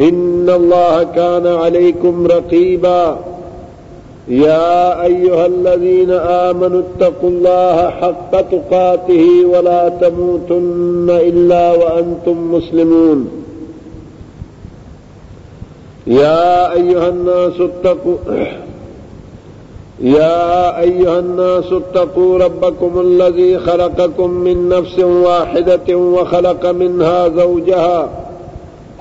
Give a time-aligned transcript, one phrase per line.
[0.00, 3.16] إن الله كان عليكم رقيبا
[4.28, 13.28] يا أيها الذين آمنوا اتقوا الله حق تقاته ولا تموتن إلا وأنتم مسلمون
[16.06, 18.16] يا أيها الناس اتقوا
[20.00, 28.23] يا أيها الناس اتقوا ربكم الذي خلقكم من نفس واحدة وخلق منها زوجها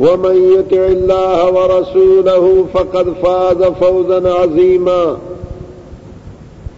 [0.00, 5.16] ومن يطع الله ورسوله فقد فاز فوزا عظيما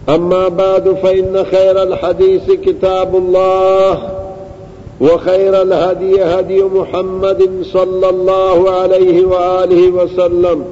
[0.09, 4.09] أما بعد فإن خير الحديث كتاب الله
[5.01, 10.65] وخير الهدي هدي محمد صلى الله عليه وآله وسلم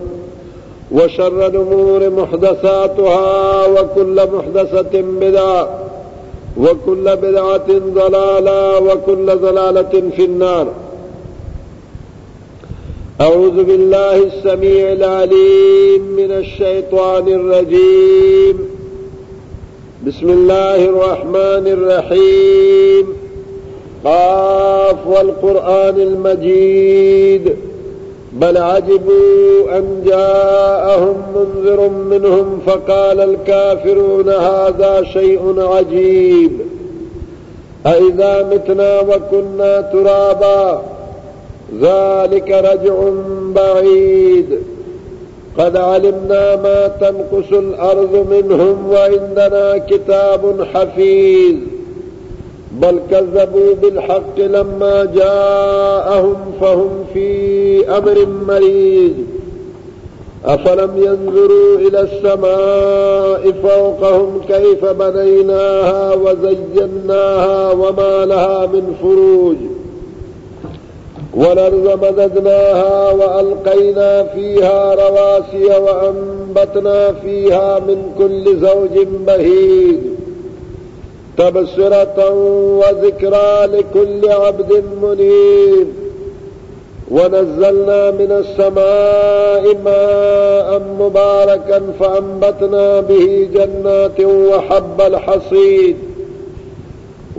[0.91, 5.69] وشر الأمور محدثاتها وكل محدثة بدعة
[6.57, 10.67] وكل بدعة ضلالة وكل ضلالة في النار
[13.21, 18.57] أعوذ بالله السميع العليم من الشيطان الرجيم
[20.07, 23.05] بسم الله الرحمن الرحيم
[24.05, 27.55] قاف والقرآن المجيد
[28.33, 36.51] بل عجبوا أن جاءهم منذر منهم فقال الكافرون هذا شيء عجيب
[37.85, 40.90] أإذا متنا وكنا ترابا
[41.79, 42.93] ذلك رجع
[43.55, 44.45] بعيد
[45.57, 51.55] قد علمنا ما تنقص الأرض منهم وعندنا كتاب حفيظ
[52.71, 57.37] بل كذبوا بالحق لما جاءهم فهم في
[57.97, 59.13] أمر مريض
[60.45, 69.70] أفلم ينظروا إلى السماء فوقهم كيف بنيناها وزيناها وما لها من فروج
[71.35, 80.15] والأرض مددناها وألقينا فيها رواسي وأنبتنا فيها من كل زوج بهيد
[81.37, 82.29] تبصرة
[82.79, 85.87] وذكرى لكل عبد منيب
[87.11, 95.97] ونزلنا من السماء ماء مباركا فأنبتنا به جنات وحب الحصيد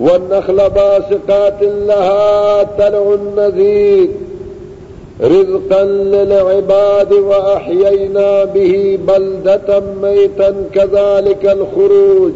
[0.02, 4.10] والنخل باسقات لها طلع نزيد
[5.32, 12.32] رزقا للعباد وأحيينا به بلدة ميتا كذلك الخروج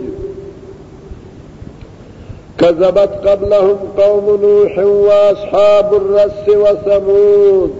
[2.61, 7.71] كذبت قبلهم قوم نوح وأصحاب الرس وثمود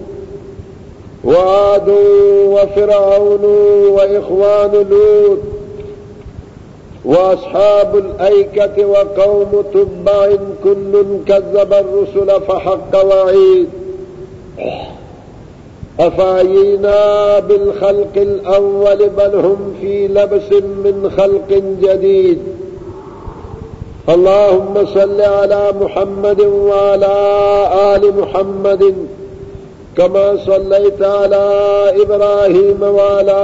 [1.25, 1.89] وعاد
[2.49, 3.45] وفرعون
[3.89, 5.56] وإخوان لوط
[7.07, 10.29] وأصحاب الأيكة وقوم تبع
[10.63, 13.69] كل كذب الرسل فحق وعيد
[15.99, 20.51] أفعينا بالخلق الأول بل هم في لبس
[20.83, 22.39] من خلق جديد
[24.09, 27.15] اللهم صل على محمد وعلى
[27.95, 28.95] آل محمد
[29.97, 31.37] كما صليت على
[32.01, 33.37] إبراهيم وعلى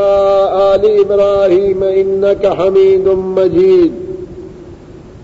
[0.76, 3.92] آل إبراهيم إنك حميد مجيد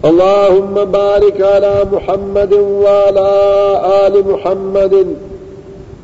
[0.05, 3.29] اللهم بارك على محمد وعلى
[4.07, 5.15] آل محمد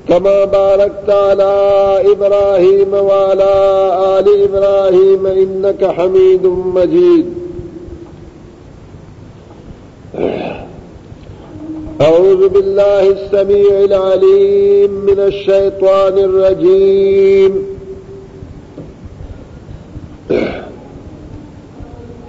[0.10, 1.52] كما باركت على
[2.12, 3.54] إبراهيم وعلى
[4.18, 6.46] آل إبراهيم إنك حميد
[6.78, 7.26] مجيد
[12.02, 17.66] أعوذ بالله السميع العليم من الشيطان الرجيم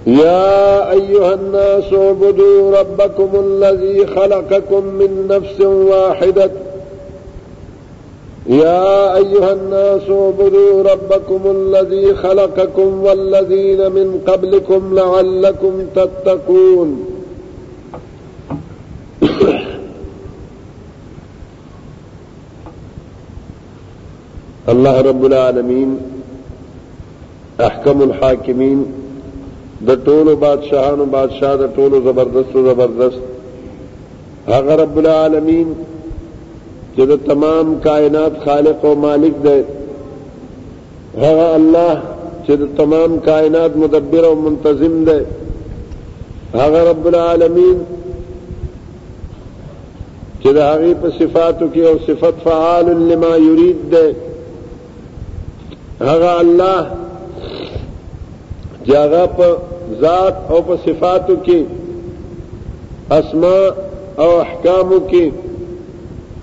[0.07, 6.51] يا أيها الناس اعبدوا ربكم الذي خلقكم من نفس واحدة
[8.49, 17.03] يا أيها الناس اعبدوا ربكم الذي خلقكم والذين من قبلكم لعلكم تتقون
[24.71, 25.91] الله رب العالمين
[27.67, 28.79] احكم الحاكمين
[29.89, 33.21] د ټولو بادشاہانو بادشاہ د ټولو زبردست زبردست
[34.49, 35.69] هغه رب العالمین
[36.95, 41.95] چې د تمام کائنات خالق او مالک دی هغه الله
[42.45, 45.17] چې د تمام کائنات مدبر او منتظم دی
[46.55, 54.07] هغه رب العالمین چې د هغه په صفاتو کې او صفت فعال لما یرید دی
[56.01, 56.91] هغه الله
[58.89, 59.47] جاغا په
[60.01, 61.63] ذات او په صفاتو کې
[63.17, 63.71] اسماء
[64.19, 65.31] او احکامو کې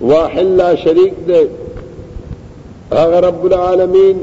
[0.00, 1.44] واحد لا شریک دی
[2.92, 4.16] هغه رب العالمین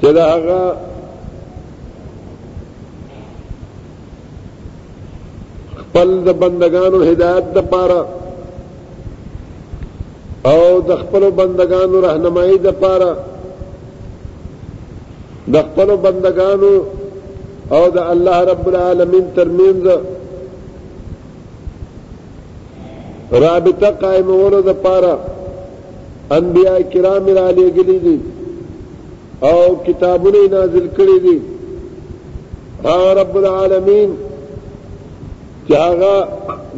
[0.00, 0.76] چې دا هغه
[5.80, 8.06] خپل د بندگانو هدایت لپاره
[10.50, 13.12] او د خپل بندگانو راهنمایي د پاره
[15.54, 16.72] د خپل بندگانو
[17.76, 19.84] او د الله رب العالمین ترمنځ
[23.44, 25.12] رابطه قائمولو د پاره
[26.38, 28.16] انبیاء کرام را لېږلي دي
[29.48, 31.36] او کتابونه نازل کړي دي
[32.92, 34.10] او رب العالمین
[35.66, 36.16] چې هغه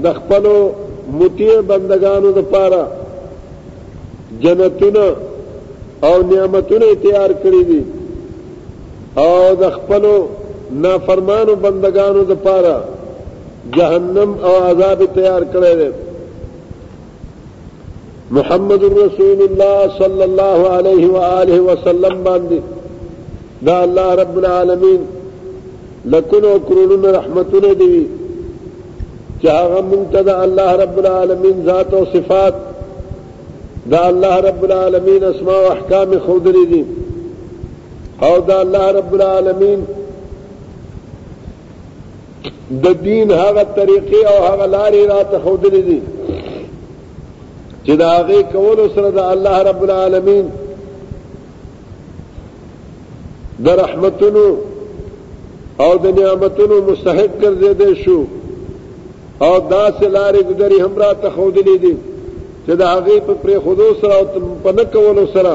[0.05, 0.45] د خپل
[1.19, 2.85] مطیع بندگانو د پاره
[4.43, 5.07] جنتونه
[6.09, 7.79] او نعمتونه تیار کړی دي
[9.23, 9.31] او
[9.63, 10.05] د خپل
[10.87, 12.75] نافرمانو بندگانو د پاره
[13.79, 15.89] جهنم او عذاب تیار کړی دی
[18.37, 22.59] محمد رسول الله صلی الله علیه و آله وسلم باندې
[23.71, 25.03] دا الله رب العالمین
[26.17, 28.09] لکنو کرونو رحمتونه دی
[29.43, 32.55] چې هغه مونږ ته د الله رب العالمین ذات او صفات
[33.93, 36.81] دا الله رب العالمین اسماء او احکام خود دي
[38.27, 39.85] او دا الله رب العالمین
[42.85, 46.01] د دین هغه طریقې او هغه لارې را ته خود دي
[47.87, 50.51] چې دا هغه کول سره د الله رب العالمین
[53.65, 54.47] د رحمتونو
[55.81, 58.19] او د نعمتونو مستحق ګرځیدل شو
[59.45, 61.97] او دا سلارې ګذري هم را ته خود دي
[62.69, 64.25] چې دا هغه په پر خودو سره او
[64.65, 65.55] په نکولو سره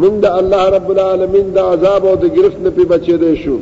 [0.00, 3.56] موږ د الله رب العالمین د عذاب او د گرفت نه په بچی دی شو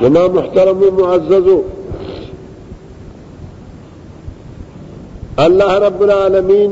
[0.00, 1.48] زمام محترم او معزز
[5.46, 6.70] الله رب العالمین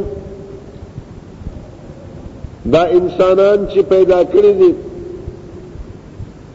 [2.72, 4.74] دا انسانان چې پیدا کړی دي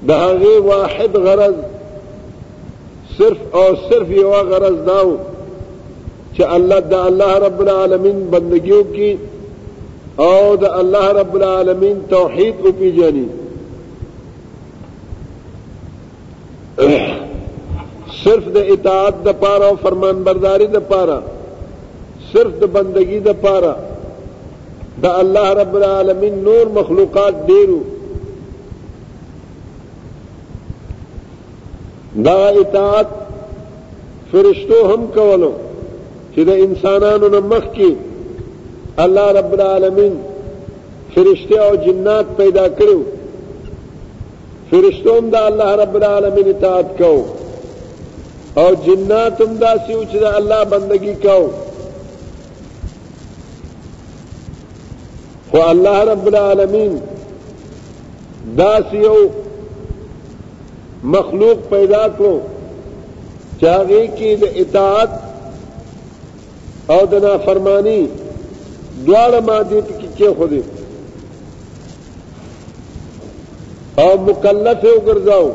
[0.08, 1.56] د هغه واحد غرض
[3.18, 5.18] صرف او صرف یو غرض داو
[6.38, 9.10] چې الله د الله رب العالمین بندګیو کې
[10.26, 13.26] او د الله رب العالمین توحید او پیژني
[18.22, 21.18] صرف د اطاعت د پاره او فرمانبرداري د پاره
[22.32, 23.74] صرف د بندګۍ د پاره
[25.02, 27.80] د الله رب العالمین نور مخلوقات ډیرو
[32.26, 33.10] دا اطاعت
[34.32, 35.52] فرشتو هم کولو
[36.38, 37.90] چې د انسانانو نه مخکې
[39.06, 40.12] الله رب العالمین
[41.16, 42.98] فرشته او جنات پیدا کړو
[44.70, 47.12] فرشتوم د الله رب العالمین اطاعت کو
[48.64, 51.38] او جناتم دا سیو چې د الله بندگی کو
[55.52, 56.98] خو الله رب العالمین
[58.62, 59.16] دا سیو
[61.18, 62.36] مخلوق پیدا کړو
[63.60, 65.24] چې هغه کې د اطاعت
[66.90, 68.02] او دنا فرمانی
[69.06, 70.64] دوار مادی پی کی چه خودی
[73.98, 75.48] او مکلف اگرزاو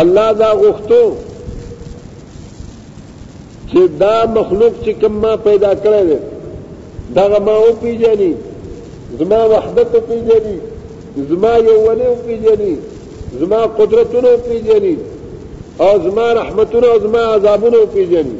[0.00, 1.04] الله دا غختو
[3.70, 6.18] چې دا مخلوق چې کوم ما پیدا کړی دی
[7.14, 8.32] دا ما او پیژني
[9.18, 10.58] زما وحدت او پیژني
[11.28, 12.74] زما یوونه او پیژني
[13.40, 14.96] زما قدرتونه او پیژني
[15.78, 18.38] او زما رحمتونه او زما عذابونه پیژني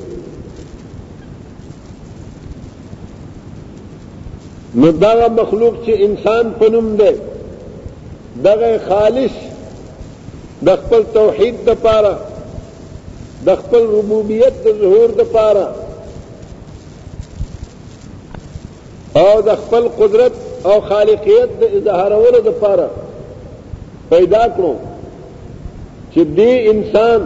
[4.75, 7.11] نو دغه مخلوق چې انسان په نوم دی
[8.45, 9.31] دغه خالص
[10.67, 12.19] د خپل توحید د پاره
[13.47, 15.69] د خپل ربوبیت د ظهور د پاره
[19.17, 20.33] او د خپل قدرت
[20.65, 22.89] او خالقیت د اظهارولو د پاره
[24.11, 24.75] پیدا کړو
[26.14, 27.21] چې دې انسان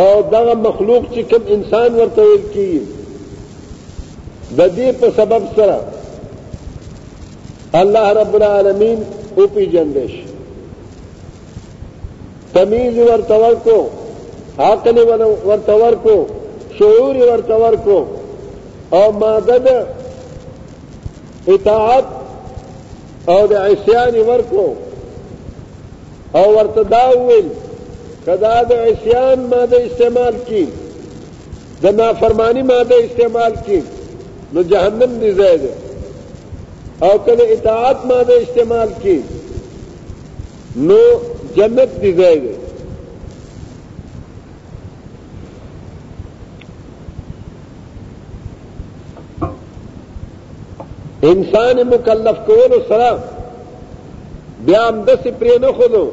[0.00, 2.82] او دغه مخلوق چې کوم انسان ورته ویل کیږي
[4.58, 5.78] د دې په سبب سره
[7.82, 8.98] الله رب العالمین
[9.36, 10.12] او پی جندش
[12.54, 13.78] تمیز ورتور کو
[14.68, 14.96] عقل
[15.48, 16.16] ورتور کو
[16.78, 17.98] شعور ورتور کو
[19.00, 19.66] او مادد
[21.54, 22.06] اطاعت
[23.34, 24.66] او د عصیان ورکو
[26.32, 27.48] او ورته دا ویل
[28.26, 30.64] کدا د عصیان ماده استعمال کی
[31.82, 33.80] د نافرمانی ماده استعمال کی
[34.52, 35.62] نو جهنم دی زید
[37.04, 39.18] او کله اطاعت ماده استعمال کی
[40.88, 41.00] نو
[41.56, 42.48] جنت دی زید
[51.32, 53.12] انسان مکلف کولو سره
[54.66, 56.04] بیا هم دسې پرې نه خودو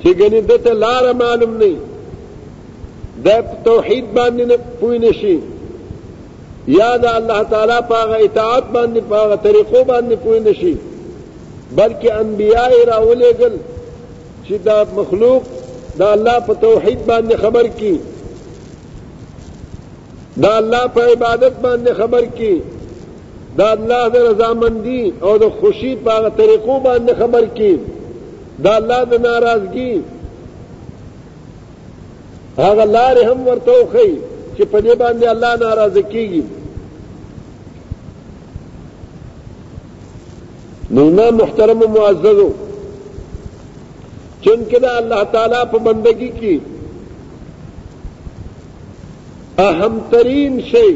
[0.00, 1.72] چې ګنې ده ته لاره معلوم نه
[3.24, 3.26] د
[3.64, 5.36] توحید باندې نه پوه نه شي
[6.78, 10.74] یا د الله تعالی په هغه اطاعت باندې په هغه طریقو باندې پوه نه شي
[11.78, 13.54] بلکې انبیا یې راولېږل
[14.46, 15.42] چې دا مخلوق
[15.98, 17.94] دا الله په توحید باندې خبر کی
[20.42, 22.52] دا الله په عبادت باندې خبر کی
[23.58, 27.72] دا الله د رضامندی او د خوشی په طریقو باندې خبر کی
[28.64, 29.94] دا الله د ناراضگی
[32.62, 34.10] هغه لارې هم ورته وخی
[34.56, 36.42] چې په دې باندې الله ناراض کیږي
[40.90, 42.50] نو نه محترم معززو
[44.44, 46.58] چونکه دا الله تعالی په بندگی کې
[49.70, 50.90] اهم ترین شی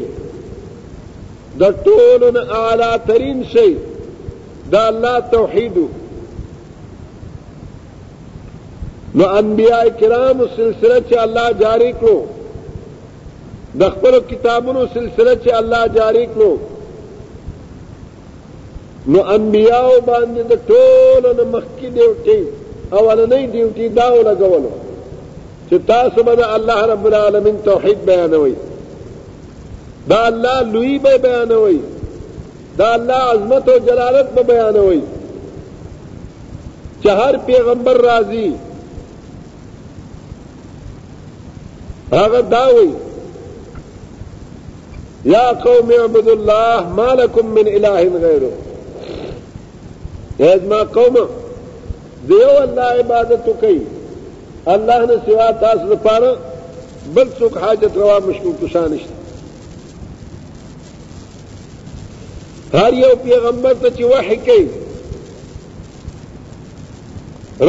[1.59, 3.69] دا ټولن اعلی ترین شی
[4.71, 5.75] دا الله توحید
[9.17, 12.17] نو انبیاء کرام سلسله چې الله جاری کړو
[13.83, 16.53] د خپل کتابونو سلسله چې الله جاری کړو
[19.15, 22.39] نو انبیاء باندې د ټولن مخکې دیوټي
[22.99, 24.71] اولنۍ دیوټي دا ولګولو
[25.69, 28.53] چې تاسو به الله رب العالمین توحید بیانوي
[30.09, 31.79] دا الله لوی به بیانوي
[32.77, 35.01] دا الله عظمت او جلالت به بیانوي
[37.03, 38.53] چې هر پیغمبر راضي
[42.11, 42.65] هغه دا
[45.25, 48.51] یا قوم اعبدوا الله ما لكم من اله غیره
[50.39, 51.15] يا ما قوم
[52.27, 53.81] دیو الله عبادت کوي
[54.67, 56.37] الله نه سوا تاسو لپاره
[57.15, 59.14] بل څوک حاجت روا تاسو نشته
[62.75, 64.67] هر یو پیغمبر ته چې وحی کوي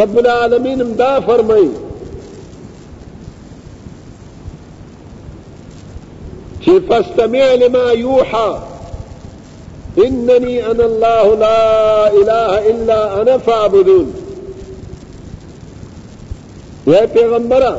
[0.03, 1.67] رب العالمین دا فرمایي
[6.63, 8.59] چې فاستمع لما يوحى
[10.07, 14.09] انني انا الله لا اله الا انا فاعبدون
[16.95, 17.75] یا پیغمبره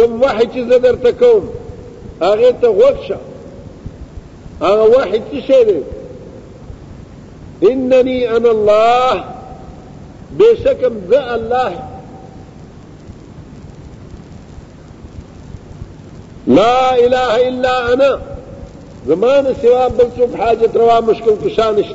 [0.00, 1.44] کوم وحی چې زه درته کوم
[2.20, 3.16] هغې ته غوږ شه
[4.64, 5.60] هغه وحی څه شی
[7.62, 9.24] إنني أنا الله
[10.32, 11.78] بشكم ذا الله
[16.46, 18.20] لا إله إلا أنا
[19.06, 21.86] زمان السواب بنشوف حاجة روا مشكل كشانش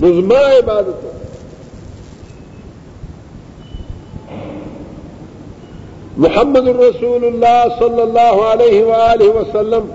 [0.00, 1.10] نظما عبادته
[6.18, 9.90] محمد رسول الله صلى الله عليه وآله وسلم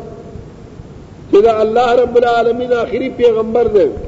[1.31, 4.05] كذا الله رب العالمين في پیغمبر ذلك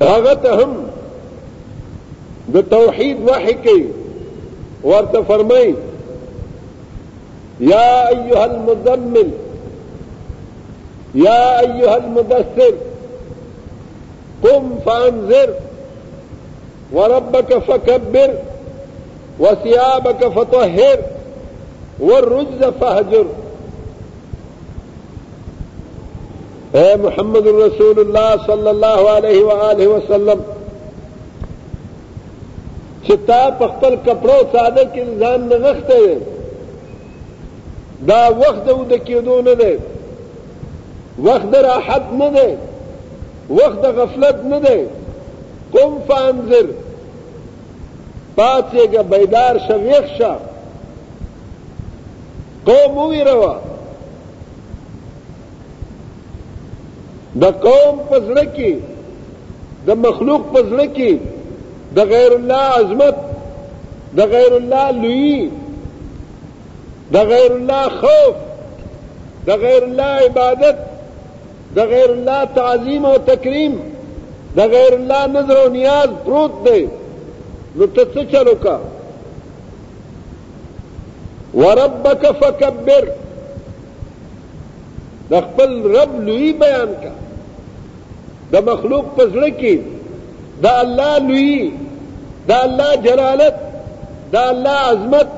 [0.00, 0.70] هغه ته هم
[2.54, 3.86] د توحید وحی کوي
[4.82, 5.74] ورته
[7.60, 7.84] یا
[8.44, 9.28] المزمل
[11.14, 12.74] یا ايها المدثر
[14.42, 15.50] قم فانذر
[16.92, 18.34] وربك فكبر
[19.40, 20.98] وثيابك فطهر
[22.00, 23.26] والرجز فاهجر
[26.80, 30.40] اے محمد رسول اللہ صلی اللہ علیہ وآلہ وسلم
[33.08, 36.00] ستا پختل کپڑو صادق کې ځان نغښته
[38.10, 39.72] دا وخت د کېدو نه دی
[41.28, 42.48] وخت د راحت نه دی
[43.58, 44.78] وخت د غفلت نه دی
[45.76, 50.34] قم فانذر پاتېګه بیدار شویخ شه
[52.72, 53.54] قوم ویروا
[57.42, 58.72] د قوم پزړه کې
[59.86, 61.12] د مخلوق پزړه کې
[61.96, 63.16] د غیر الله عظمت
[64.18, 65.36] د غیر الله لوی
[67.14, 68.34] د غیر الله خوف
[69.46, 70.76] د غیر الله عبادت
[71.76, 73.74] د غیر الله تعظیم او تکریم
[74.56, 76.82] د غیر الله نظر او نیاز پروت دی
[77.76, 78.76] نو ته څه چلو کا
[81.60, 83.04] وربک فکبر
[85.30, 87.10] د خپل رب لوی بیان کا
[88.54, 89.70] دا مخلوق پزڑ کی
[90.64, 91.54] دا اللہ لوی
[92.48, 93.62] دا اللہ جلالت
[94.32, 95.32] دا اللہ عظمت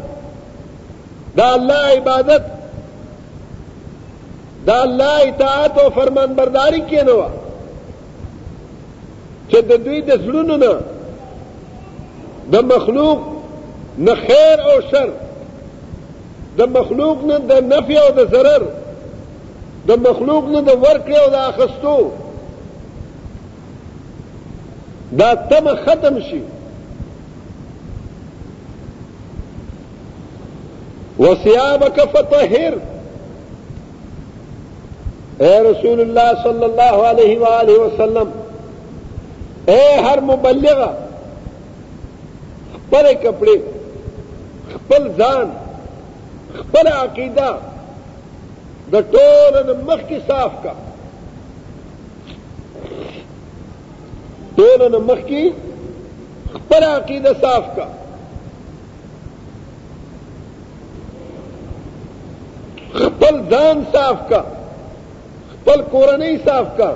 [1.36, 2.50] دا اللہ عبادت
[4.66, 7.28] دا اللہ اطاعت و فرمان برداری کی نوا
[9.50, 10.74] چې د دوی د زړونو نه
[12.56, 13.20] د مخلوق
[14.10, 15.10] نه خیر او شر
[16.60, 18.64] د مخلوق نه د نفع او د ضرر
[19.90, 21.96] د مخلوق نه د ورکړې او د اخستو
[25.18, 26.40] دا تم ختم شي
[31.18, 32.74] وسیابک فطهر
[35.44, 38.30] اے رسول اللہ صلی اللہ علیہ وآلہ وسلم
[39.74, 40.90] اے ہر مبلغہ
[42.74, 43.56] خپل کپڑے
[44.74, 45.50] خپل ځان
[46.58, 47.48] خپل عقیده
[48.94, 50.72] د ټولو مخ کې صاف کا
[54.56, 55.42] دون نمخ کی
[56.52, 57.84] خپل عقیدہ صاف کا
[62.92, 64.40] خپل ځان صاف کا
[65.50, 66.90] خپل کورنۍ صاف کا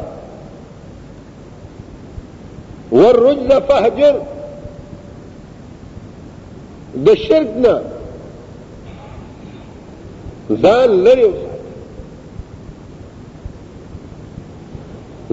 [2.92, 4.14] والرجز فهجر
[7.06, 7.74] د شرک نه
[10.64, 11.26] ځان لري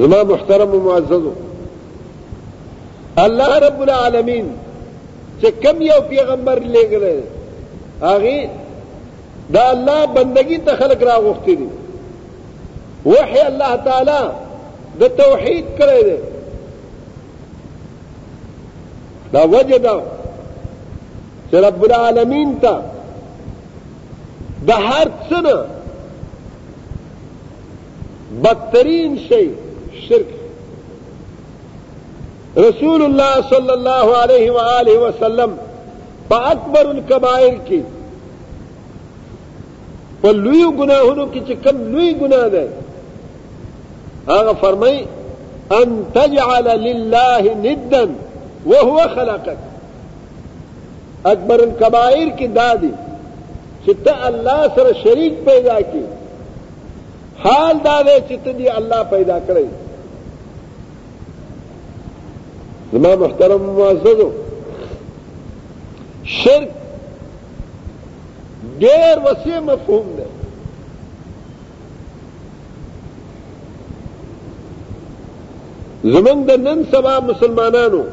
[0.02, 1.34] زما محترم معززو
[3.20, 4.50] الله رب العالمين
[5.42, 7.06] چه کم یو پیغمبر لګل
[8.10, 8.50] آغی
[9.54, 11.68] دا الله بندگی تخلق خلق راغوخته دی
[13.06, 14.20] وحي الله تعالی
[15.00, 16.18] دا توحید کرے دی
[19.34, 20.02] دا وجه دا
[21.52, 22.82] چه رب العالمین تا
[24.68, 25.58] دا هر سنه
[28.44, 29.46] بدترین شی
[30.08, 30.37] شرک
[32.60, 35.58] رسول الله صلى الله عليه وآله وسلم
[36.30, 37.84] بأكبر الكبائر كي
[40.24, 42.68] واللوي په كي كم لوي چې کم لوی ده
[44.30, 45.06] هغه فرمای
[45.72, 48.08] ان تجعل لله ندا
[48.66, 49.58] وهو خلقك
[51.26, 52.92] أكبر الكبائر كي دادي
[53.86, 56.04] چې الله سر شریک پیدا کی
[57.44, 59.70] حال دادي دی چې الله پیدا کړی
[62.92, 64.30] زما محترم معززو
[66.42, 66.70] شرک
[68.82, 70.26] ډېر وسیع مفهوم دی
[76.14, 78.04] زمونږ د نن سبا مسلمانانو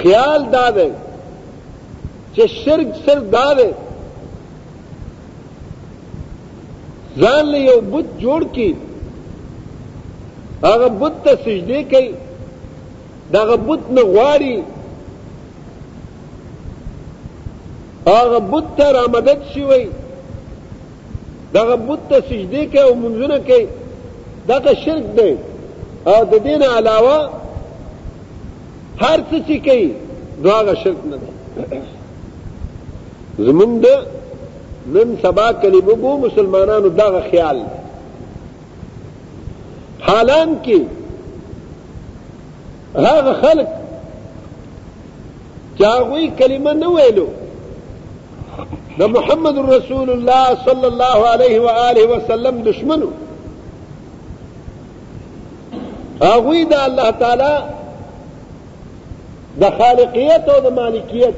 [0.00, 0.86] خیال دا دی
[2.34, 3.68] چې شرک صرف دا دی
[7.22, 8.72] ځان له یو بت جوړ کی
[10.64, 12.10] هغه بت ته سجدي کوي
[13.32, 14.62] دغه بت نه غواړي
[18.06, 19.88] هغه بت ته رامدد شوی
[21.54, 23.66] دغه بت ته سجدې کوي او منځونه کوي
[24.48, 25.32] دغه شرک دی
[26.12, 27.18] او د دین علاوه
[29.02, 29.90] هر څه چې کوي
[30.42, 31.28] نو هغه شرک نه دی
[33.46, 33.88] زمونږ د
[34.94, 37.58] نن سبا کلیمو مسلمانانو دغه خیال
[40.06, 40.78] حالان کې
[42.96, 43.66] هغه خلق
[45.78, 47.26] چې هغوی کلمه نه ویلو
[48.98, 53.06] د محمد رسول الله صلی الله علیه و آله وسلم دشمنو
[56.22, 57.52] هغوی د الله تعالی
[59.60, 61.34] د خالقیت او د مالکیت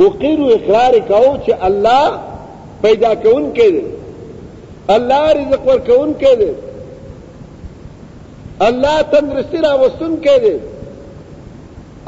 [0.00, 2.10] مقیر و اقرار کوو چې الله
[2.82, 3.82] پیدا کون کې دی
[4.96, 6.52] الله رزق ورکون کې دی
[8.66, 10.58] الله تندرستی راوستون کې دی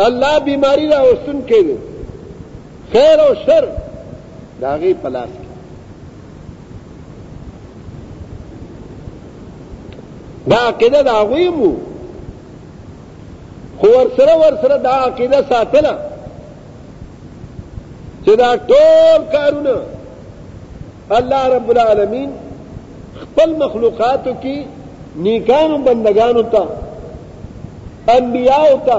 [0.07, 1.77] الله بیماری راوستون کې دی
[2.95, 3.65] خیر او شر
[4.65, 5.49] داغي پلاس کې
[10.53, 11.71] دا عقیده دا غویمو
[13.81, 15.93] خو ورسره ورسره دا عقیده ساتله
[18.25, 19.79] چې دا ټول کارونه
[21.21, 22.31] الله رب العالمین
[23.23, 24.57] خپل مخلوقاتو کې
[25.17, 26.65] نیکانو بندگانو تا
[28.17, 28.99] انبیاء تا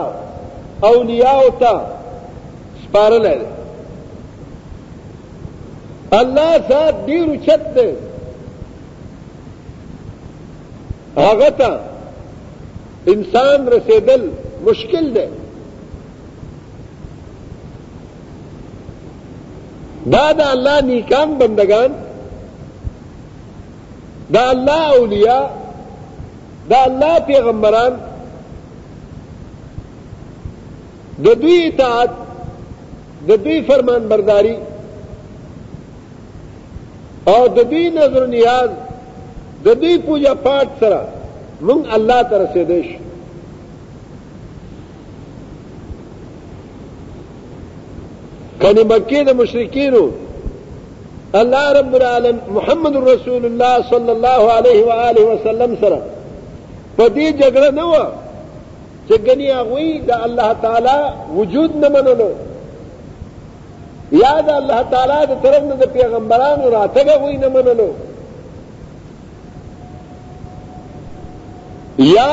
[0.87, 1.73] اولیاء تا
[2.83, 3.37] سپارل ہے
[6.19, 7.91] اللہ ذات دیر اچت دے
[11.27, 11.67] آغتا
[13.11, 14.29] انسان رسیدل
[14.65, 15.25] مشکل دے
[20.11, 21.93] دا دا اللہ نیکان بندگان
[24.33, 25.43] دا اللہ اولیاء
[26.71, 27.95] دا الله پیغمبران
[31.25, 32.09] د دوی اطاعت
[33.29, 34.55] د دوی فرمان برداری
[37.31, 38.69] او د دوی نظر نیاز
[39.65, 41.01] د دوی پوجا پاٹ سره
[41.67, 43.09] موږ الله ته رسیدې شو
[48.61, 50.03] کني مکه د مشرکینو
[51.43, 56.01] الله رب العالمین محمد رسول الله صلی الله علیه و آله وسلم سره
[57.01, 57.93] په دې جګړه نه و
[59.07, 60.97] چې ګنی هغوی د الله تعالی
[61.37, 62.29] وجود نه منلو
[64.23, 67.89] یا د الله تعالی د طرف نه د پیغمبرانو راتګ هغوی نه منلو
[72.15, 72.31] یا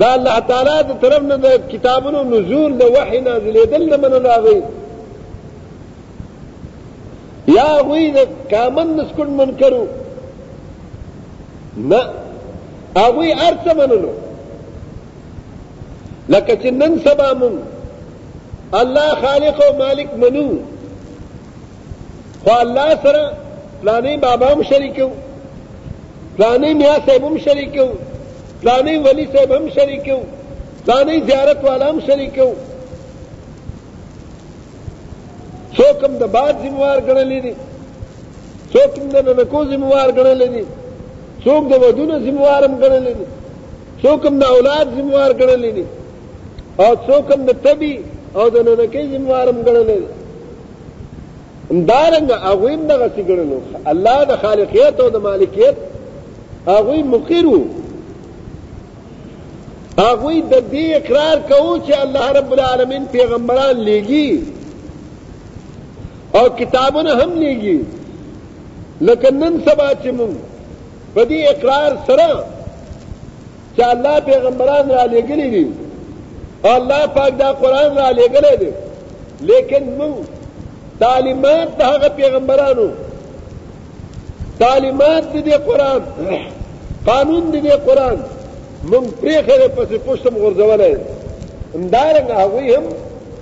[0.00, 4.58] دا الله تعالی د طرف نه د کتابونو نزول د وحی نازلېدل نه منلو هغوی
[7.56, 9.84] یا هغوی د کامن نسکون منکرو
[11.90, 12.02] نه
[12.96, 14.10] هغوی هر څه منلو
[16.34, 17.56] لکه چې نن سبا مونږ
[18.80, 20.46] الله خالق او مالک منو
[22.44, 23.22] خو الله سره
[23.80, 25.10] پلانې بابا هم شریک وو
[26.36, 27.90] پلانې میا صاحب هم شریک وو
[28.60, 30.22] پلانې ولی صاحب هم شریک وو
[30.84, 32.54] پلانې زیارت والا هم شریک وو
[35.76, 37.54] څوک هم د باد ذمہوار ګڼلې دي
[38.74, 40.64] څوک هم د ننکو ذمہوار ګڼلې دي
[41.46, 43.26] څوک د ودونو ذمہوارم ګڼلی دي
[44.02, 45.84] څوک هم د اولاد ذمہوار ګڼلی دي
[46.82, 47.94] او څوک هم د تبي
[48.38, 50.08] او د ننکې ذمہوارم ګڼلی دي
[51.74, 53.58] همدارنګه هغوی هم دغسې ګڼلو
[53.92, 55.76] الله د خالقیت او د مالکیت
[56.74, 57.62] هغوی مقر وو
[60.06, 64.28] هغوی د دې اقرار کوو چې الله رب العالمین پیغمبران لیږي
[66.38, 67.76] او کتابونه هم لیږي
[69.08, 70.34] لکه نن سبا چې مونږ
[71.16, 72.30] بدی اقرار سره
[73.76, 75.64] چې الله پیغمبران را لګلې دي
[76.74, 78.70] الله پاک دا قران را لګلې دي
[79.50, 80.08] لیکن مو
[81.02, 82.88] تعلیمات د هغه پیغمبرانو
[84.62, 86.02] تعلیمات دې قران
[87.08, 88.18] قانون دې قران
[88.90, 90.92] مونږ پرې خره پسې پښتم غورځولې
[91.78, 92.84] اندارنګ هغه هم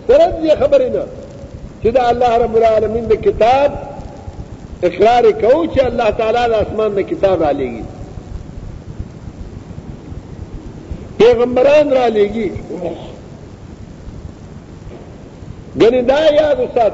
[0.07, 1.05] سره دې خبرې نه
[1.83, 3.71] چې دا الله رب العالمین د کتاب
[4.93, 7.83] کہو کہ اللہ تعالیٰ آسمان د کتاب آ لے گی
[11.17, 12.49] پیغمبران را لے گی
[15.83, 16.89] یعنی دا یاد استا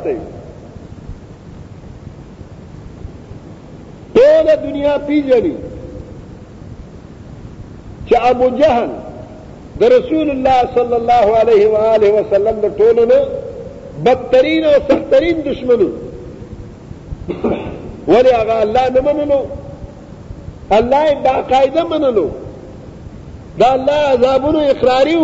[4.62, 5.52] دنیا پی جی
[8.20, 8.90] ابو جہن
[9.80, 13.04] د رسول اللہ صلی اللہ علیہ وسلم ٹول
[14.04, 15.88] بدترین اور سخترین دشمنی
[18.08, 19.42] ولی اغا الله نه اللہ
[20.80, 22.28] الله دا قائدہ منلو
[23.60, 25.16] دا الله عذابونو اقراری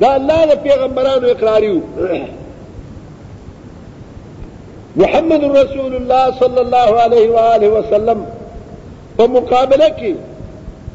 [0.00, 1.72] دا الله دا پیغمبرانو اقراری
[5.02, 8.18] محمد رسول الله صلی الله علیہ وآلہ وسلم
[9.16, 10.14] پا مقابلہ کی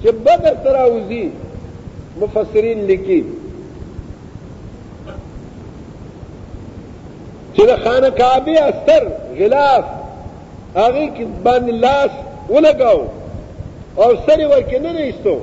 [0.02, 1.26] چې بدر تراوزی
[2.22, 3.22] مفسرین لیکي
[7.56, 9.04] چې د خانه کعبه استر
[9.44, 9.86] غلاف
[11.16, 13.04] کی بان لاس وہ لگاؤ
[14.04, 15.38] اور سر وہ کے نہیں تو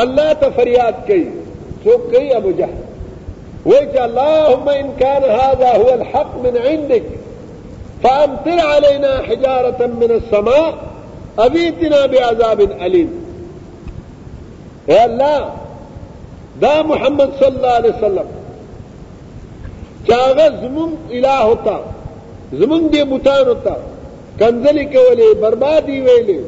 [0.00, 1.24] اللہ تو فریاد کئی
[1.84, 2.66] سو کئی ابو جا
[3.68, 3.76] وہ
[4.64, 7.04] میں انکان هذا حق میں من عندك
[8.02, 10.58] فامطر لینا حجارة سما
[11.44, 13.04] ابھی تنا بے عزاب علی
[14.98, 15.46] اللہ
[16.60, 18.30] دا محمد صلی اللہ علیہ وسلم
[20.10, 21.76] چاغ زمن الہ ہوتا
[22.52, 23.74] زمن دے بتان ہوتا
[24.40, 26.38] کنزلی کولی بربادی ویلی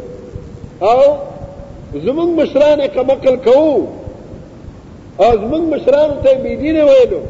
[0.90, 0.98] او
[2.04, 3.80] زمون مشران کمقل کوو
[5.22, 7.20] او زمون مشران ته بيدین ویلو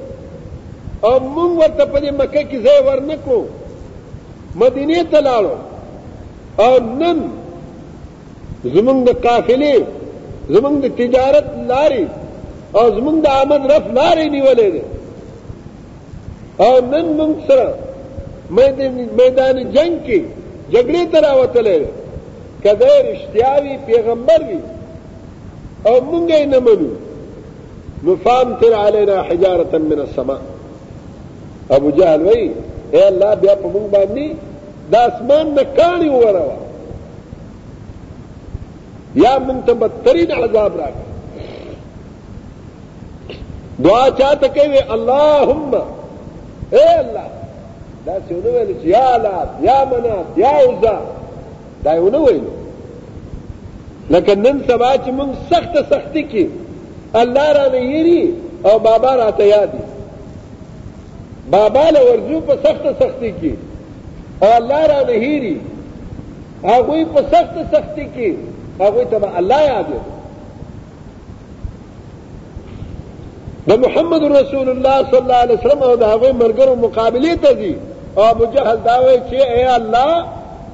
[1.09, 3.39] او مون ورته په مکه کې ځای ورنکو
[4.63, 5.57] مدینه ته لاړو
[6.65, 7.19] او نن
[8.75, 9.79] زمون د قافلې
[10.55, 12.07] زمون د تجارت لاري
[12.79, 14.83] او زمون د آمد رف لاري نیولې ده
[16.67, 17.69] او نن مون سره
[19.21, 20.21] میدان جنگ کې
[20.75, 21.91] جګړې ته راوتلی دی
[22.63, 24.59] که دی پیغمبر وي
[25.87, 26.91] او موږ یې نه منو
[28.05, 30.41] نو فامطر علینا حجارة من السماء
[31.77, 32.43] ابو جهل وی
[32.95, 34.27] اے الله بیا په موږ باندې
[34.93, 36.57] د اسمان نه کاڼي ووروه
[39.25, 41.07] یا من ته بدترین عذاب راکړه
[43.85, 45.75] دعا چاته کوي اللهم
[46.73, 47.29] اے الله
[48.09, 50.95] داسې ونه ویل چې یا لات یا منا یا عزا
[51.85, 52.45] دا یو ونه ویل
[54.13, 56.45] لکه نن سبا چې موږ سخت سختي کې
[57.21, 57.81] الله را نه
[58.69, 59.83] او بابا را ته یادي
[61.57, 63.55] بابا له ورجو په سخت سختي کې
[64.47, 65.61] او الله را نه هیري
[66.65, 68.35] هغوی په سخت سختي کې
[68.87, 70.01] هغه ته به الله یادي
[73.69, 77.73] د محمد رسول الله صلی الله علیه وسلم او د هغه مرګرو مقابله ته دي
[78.17, 80.25] او مجهل دا وایي چې اے الله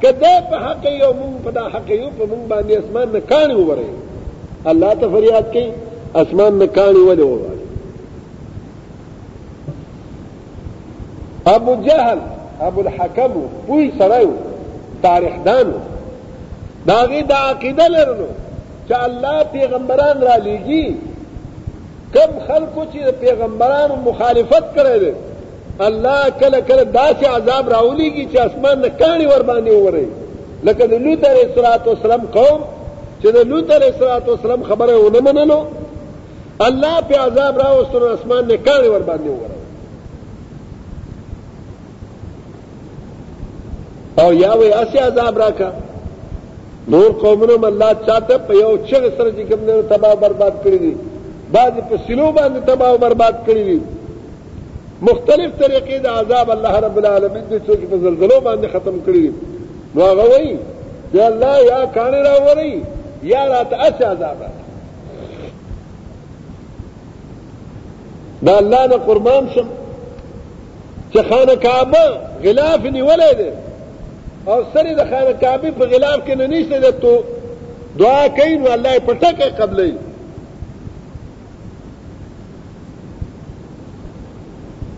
[0.02, 3.90] کده په حق یو مونږ په حق یو په مونږ باندې اسمان نه کانی وره
[4.72, 5.66] الله ته فریاد کوي
[6.22, 7.52] اسمان نه کانی وله وره
[11.54, 12.18] ابو جهل
[12.68, 13.32] ابو الحكم
[13.66, 14.22] پوی سره
[15.08, 15.74] تاریخ دان
[16.92, 18.28] داغه دا عقیده لرلو
[18.88, 20.92] چې الله پیغمبران را لېږي
[22.14, 25.12] کم خلکو چې پیغمبرانو مخالفت کړی دی
[25.80, 30.06] الله کله کله داسې عذاب راولېږي چې اسمان نه کاڼي ور باندې ووري
[30.64, 32.60] لکه د لوط علیه الصلات والسلام قوم
[33.22, 35.64] چې د لوط علیه الصلات والسلام خبره ونه منلو
[36.60, 39.60] الله په عذاب راوستو اسمان نه کاڼي ور باندې ووري
[44.22, 45.72] او یا وې اسی عذاب راکا
[46.88, 50.94] نور قومونو مله چاته په یو چغ سره چې کوم نه تباہ برباد کړی دي
[51.52, 53.78] بعض په سلو باندې تباہ برباد کړی دي
[55.02, 59.32] مختلف طریقې د عذاب الله رب العالمین د څوک په زلزلو باندې ختم کړی
[59.94, 60.58] نو هغه وایي
[61.12, 62.84] چې الله یا کانه راوړي
[63.32, 64.36] یا راته اس عذاب
[68.46, 69.68] دا الله نه قربان شم
[71.12, 72.04] چې خانه کعبه
[72.48, 73.52] غلاف نیولې ده
[74.52, 77.18] او سری د خانه کعبه په غلاف کې نه نشته ده تو
[78.00, 79.90] دعا کوي نو الله پټه کوي قبلې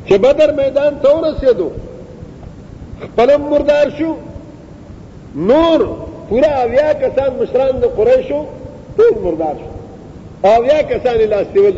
[0.08, 1.70] چې بدر میدان ته ورسېدو
[3.00, 4.10] خپل مردار شو
[5.50, 5.78] نور
[6.28, 8.40] پورا اویا کسان مشران د قریشو
[8.96, 9.68] ټول مردار شو
[10.50, 11.76] اویا کسان لاس دیول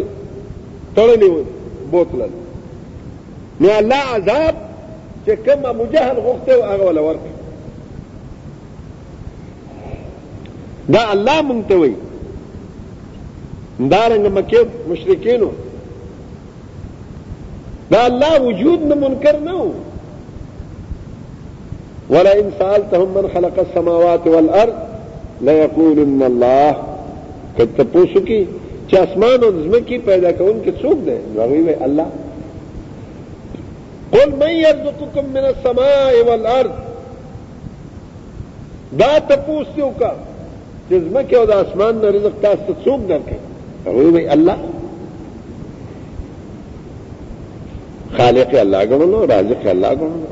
[0.97, 1.37] تړلې و
[1.93, 2.31] بوتلل
[3.61, 4.55] نو الله عذاب
[5.27, 7.21] چې کوم ابو جهل غوښته او هغه ولا ورک
[10.97, 11.97] دا الله مونږ ته وایي
[13.81, 14.61] دارنګ مکه
[14.93, 15.51] مشرکینو
[17.93, 19.71] دا الله وجود نه منکر نه و
[22.15, 24.79] ولئن سالتهم من خلق السماوات والارض
[25.51, 26.75] ليقولن الله
[27.59, 28.41] کته پوسو کی
[28.91, 32.07] چې اسمان او زمکی پیدا کون څوک دی هغه وی الله
[34.13, 36.75] قل من يرزقكم من السماء والارض
[39.01, 40.13] دا تپوس دیو کا
[40.91, 43.39] چې زمکی او د اسمان نه رزق تاسو څوک درکې
[43.87, 44.57] هغه وی الله
[48.17, 50.29] خالق الله غنلو رازق الله غنلو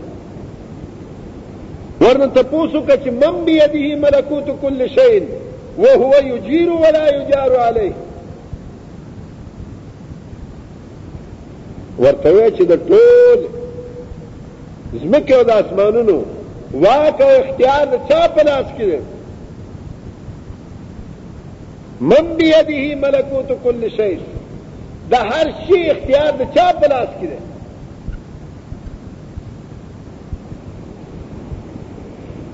[2.01, 5.19] ورن تپوسو کچ من بيده ملکوت كل شيء
[5.79, 7.93] وهو يجير ولا يجار عليه
[11.99, 13.41] ورته چې د ټول
[15.03, 16.19] زمکه او د اسمانونو
[16.85, 19.01] واک او اختیار چا په لاس کې دی
[22.15, 24.19] من بيده ملکوت كل شيء
[25.13, 27.39] د هر شي اختیار د چا په لاس کې دی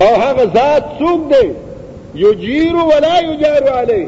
[0.03, 1.45] او هغه ذات څوک دی
[2.25, 4.01] یجیر ولا یجار علی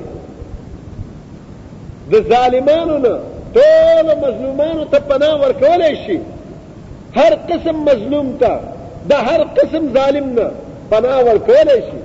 [2.14, 3.16] د ظالمانو نه
[3.58, 6.18] ټول مظلومانو ته پناه ورکولای شي
[7.18, 8.60] هر قسم مظلوم ته
[9.14, 10.48] د هر قسم ظالم نه
[10.92, 12.00] پناه ورکولای شي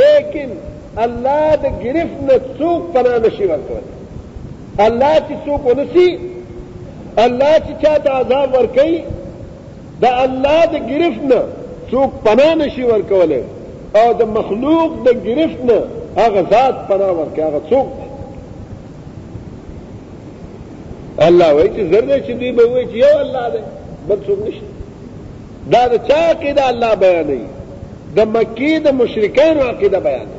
[0.00, 0.50] لیکن
[1.06, 3.88] الله د گرفت نه څوک پناه نشي ورکولای
[4.86, 6.18] الله چې څوک ونسي
[7.24, 8.94] الله چې چاته عذاب ورکړي
[10.04, 11.42] د الله د گرفت نه
[11.92, 13.40] څوک پناه نشي ورکولای
[14.00, 15.78] او د مخلوق د گرفت نه
[16.22, 17.88] هغه ذات پناه ورکي هغه څوک
[21.26, 23.60] الله وایي چې زر دې چې دی به وایي چې یو الله دی
[24.08, 24.66] بل څوک نشته
[25.74, 27.44] دا د چا عقیده الله بیانوي
[28.16, 30.38] د مکی د مشرکانو عقیده بیانوي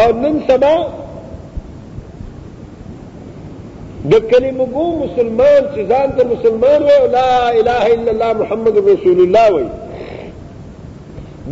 [0.00, 0.74] او نن سبا
[4.06, 9.20] د کلمه ګو مسلمان چې ځان ته مسلمان وي لا اله الا الله محمد رسول
[9.24, 9.64] الله وي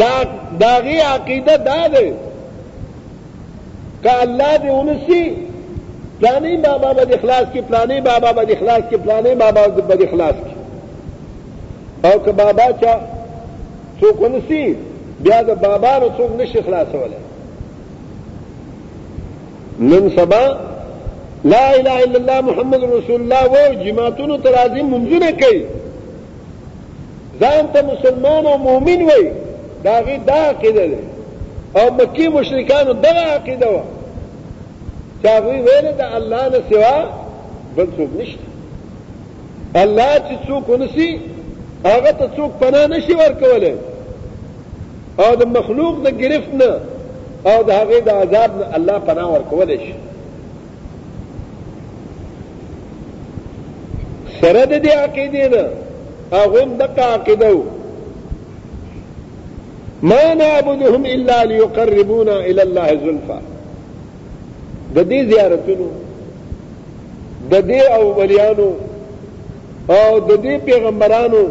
[0.02, 0.14] دا
[0.61, 2.04] داغي عقیده دا ده
[4.02, 5.32] که الله دې ونسي
[6.20, 12.09] پلانی بابا بد اخلاص کی پلانی بابا بد اخلاص کی پلانی بابا بد اخلاص کی
[12.09, 12.94] او که بابا چا
[14.00, 14.76] څوک ونسي
[15.20, 17.20] بیا د بابا نو څوک نشي خلاصولای
[19.78, 20.56] نن سبا
[21.52, 25.61] لا اله الا الله محمد رسول الله و جماعتونو ترازی منځونه کوي
[27.40, 29.22] ځان ته مسلمان او مؤمن وي
[29.85, 30.98] دا غي دا عقیده ده
[31.80, 33.78] او مکی مشرکانو دا عقیده و
[35.22, 36.96] چې هغه ویل د الله نه سوا
[37.76, 38.44] بل څوک نشته
[39.82, 41.11] الله چې څوک ونسي
[41.90, 43.74] هغه ته څوک پناه نشي ورکولای
[45.18, 46.70] او د مخلوق د گرفت نه
[47.50, 49.92] او د هغه د عذاب نه الله پناه ورکولای شي
[54.40, 55.64] سره د دې عقیدې نه
[56.37, 57.61] هغه دغه عقیده و
[60.11, 63.38] ما نعبدهم الا ليقربونا الى الله زلفا
[64.96, 65.88] د دې زیارتونو
[67.53, 67.81] د دې
[68.18, 68.70] وليانو
[69.99, 71.42] او د دې پیغمبرانو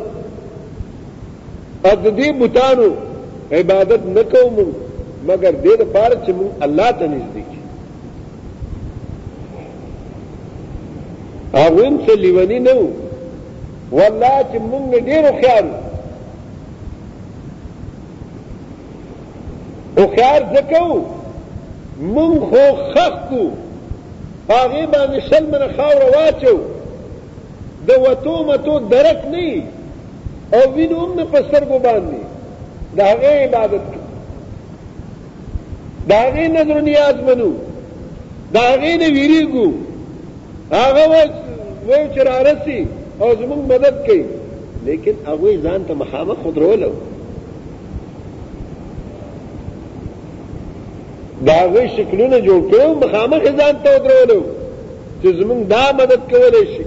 [1.87, 2.89] او د دې بوتانو
[3.59, 4.55] عبادت نکوم
[5.27, 7.43] مگر دې لپاره چې موږ الله ته نږدې
[11.63, 12.89] اغویم څه لیونی نه وو
[13.97, 15.65] والله چې مونږ ډېر خیال
[19.97, 21.05] او خیال زکو
[21.99, 22.63] مونږ خو
[22.95, 23.43] خخکو
[24.49, 26.57] هغه باندې شل من خاور واچو
[27.87, 29.63] د وتو متو درک نه
[30.57, 32.21] او وینو هم په سترګو باندې
[32.97, 33.85] د هغه عبادت
[36.07, 37.49] د هغه نظر نیاز منو
[38.53, 39.67] د هغه نه ویریګو
[40.77, 41.43] هغه وخت
[41.87, 42.77] وای چې رارسي
[43.19, 44.25] او زموږ مدد کوي
[44.85, 46.91] لیکن هغه ځان ته مخامخ خدرولو
[51.49, 54.39] دا هغه شکلونه جوړ کړو مخامخ ځان ته ودرولو
[55.21, 56.85] چې زموږ دا مدد کولای شي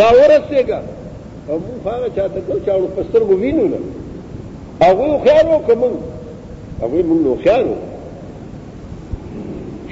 [0.00, 0.80] راورسېګا
[1.48, 3.78] او موږ هغه چاته کو چې اړو پستر مو وینو نه
[4.84, 5.92] هغه خیال وکړو
[6.82, 7.66] هغه موږ نو خیال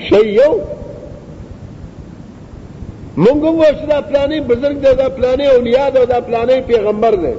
[0.07, 0.53] شیو
[3.23, 7.35] مونږ هم وښه دا پلانې بزرګ دی دا پلانې اولیا دی دا پلانې پیغمبر دی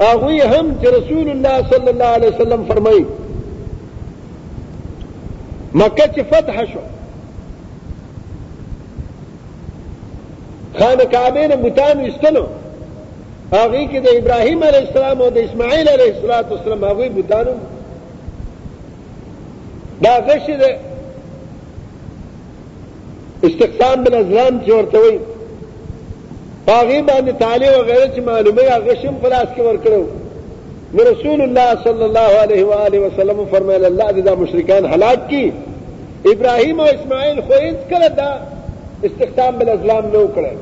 [0.00, 3.04] هغه هم چې رسول الله صلی الله علیه وسلم فرمایي
[5.74, 6.80] مکه چې فتح شو
[10.78, 12.46] خانه کعبه نه بوتان وستلو
[13.52, 17.52] هغه کې د ابراهیم علیه السلام او د اسماعیل علیه السلام هغه بوتانو
[20.02, 20.89] دا غشي ده
[23.48, 25.16] استقام بن ازلام جورت ہوئی
[26.64, 30.02] پاغی بان تالے وغیرہ چی معلوم ہے غشم فلاس کے ورکڑے
[30.94, 35.48] میں رسول اللہ صلی اللہ علیہ وآلہ وسلم فرمائے اللہ دیدہ مشرکان حلاک کی
[36.32, 38.28] ابراہیم و اسماعیل خوئیت کر دا
[39.08, 40.54] استخدام بن ازلام لو کرے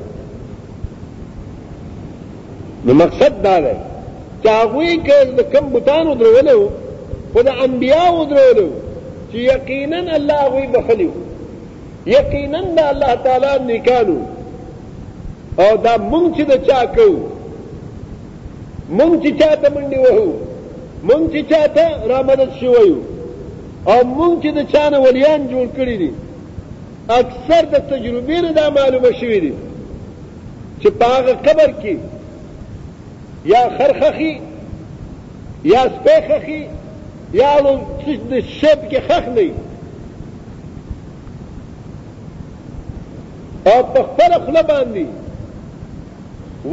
[2.85, 4.03] نو مقصد دا رہے
[4.43, 6.67] چاہوئی کہ کم بتان ادھرے لے ہو
[7.33, 8.79] وہ دا انبیاء ادھرے لے ہو
[9.31, 11.27] چی یقیناً اللہ ہوئی بخلی ہوئی
[12.05, 14.19] یقینا د الله تعالی نکانو
[15.63, 17.19] او دا مونږ چې د چا کوو
[18.97, 20.29] مونږ چې چاته منډې وهو
[21.07, 22.97] مونږ چې چاته را مدد شویو
[23.91, 26.09] او مونږ چې د چا نه ولیان جوړ کړي دي
[27.19, 29.53] اکثر د تجربې نه دا معلومه شوې دي
[30.81, 31.93] چې په هغه قبر کې
[33.45, 34.33] یا خرخخي
[35.63, 36.61] یا سپی خخي
[37.33, 39.43] یا د شپ کې خخ نه
[43.71, 45.05] او په خپل خپل باندې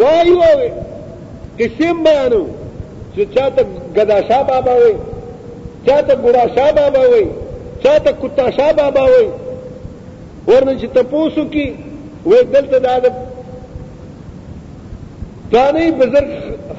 [0.00, 0.68] وای وای
[1.58, 2.44] قسم بیانو
[3.14, 3.62] چې چاته
[3.96, 4.94] گداشا بابا وای
[5.86, 7.26] چاته ګډاشا بابا وای
[7.82, 9.26] چاته کتاشا بابا وای
[10.48, 11.66] ورنه چې تاسو کې
[12.28, 12.94] وای دلته دا
[15.50, 16.30] پلانی بزرگ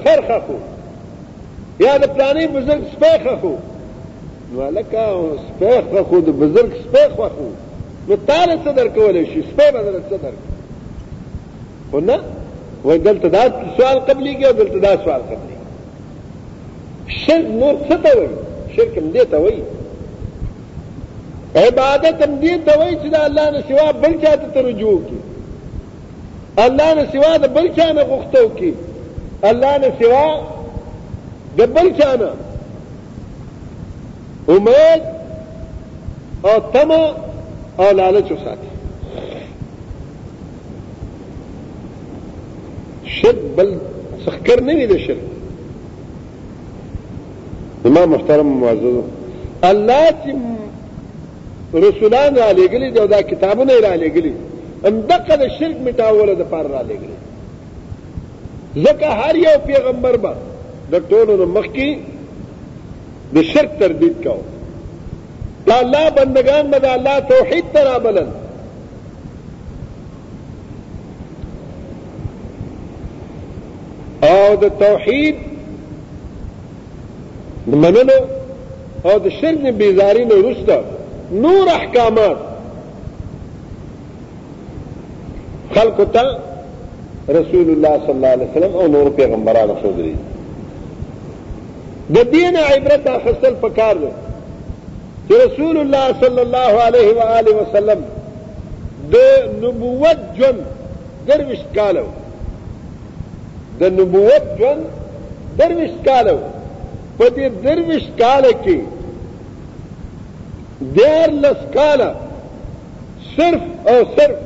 [0.03, 0.57] خر خخو
[1.84, 3.51] یا د پلانی بزرگ سپیخ خخو
[4.51, 5.03] نو لکه
[5.45, 7.47] سپیخ خخو د بزرگ سپیخ خخو
[8.08, 10.32] نو تعالی صدر کولای شي سپه بدل صدر
[11.91, 12.20] خو نه
[12.84, 13.43] وای دلته دا
[13.78, 15.55] سوال قبلي کې دلته دا سوال قبلي
[17.16, 18.30] شرک نور څه ته وایي
[18.76, 19.64] شرک هم دې ته وایي
[21.55, 25.18] عبادت هم دې ته وایي چې دا الله نه سوا بل چا ته رجوع کی
[26.66, 28.74] الله نه سوا د بل چا نه غوښتو کی
[29.53, 30.28] الله نه سوا
[31.62, 32.32] د بل چا نه
[34.58, 35.01] امید
[36.49, 37.01] او تمه
[37.80, 38.67] او لالچ وساتي
[43.17, 43.69] شرک بل
[44.25, 45.25] سخکر نه وي د شرک
[47.89, 48.95] امام محترم معزز
[49.69, 50.32] الله چې
[51.86, 54.34] رسولان را لېګلي دا, دا کتابونه را لېګلي
[54.89, 57.17] اندقه د شرک مټاوله د پار را لېګلي
[58.86, 60.34] ځکه هر یو پیغمبر به
[60.91, 61.89] د ټولو مخکي
[63.36, 64.43] د شرک تردید کاوه
[65.68, 68.30] دا اللہ بندگان بدا اللہ توحید ترا بلن
[74.30, 75.36] او د توحید
[77.84, 82.45] منلو او د شرک نه بیزاری نه رسته نور احکامات
[85.76, 86.24] خلق ته
[87.39, 90.13] رسول الله صلی الله علیه وسلم او نور پیغمبرانو شو دي
[92.20, 94.13] د دین عبرت اخستل پکار دی
[95.32, 97.99] رسول الله صلی الله علیه و آله وسلم
[99.13, 99.15] د
[99.61, 100.57] نبوت جون
[101.28, 102.05] درویش کالو
[103.80, 104.78] د نبوت جون
[105.57, 106.38] درویش کالو
[107.17, 108.80] په دې درویش کال کې
[110.97, 112.09] دیر لس کاله
[113.36, 114.38] صرف او صرف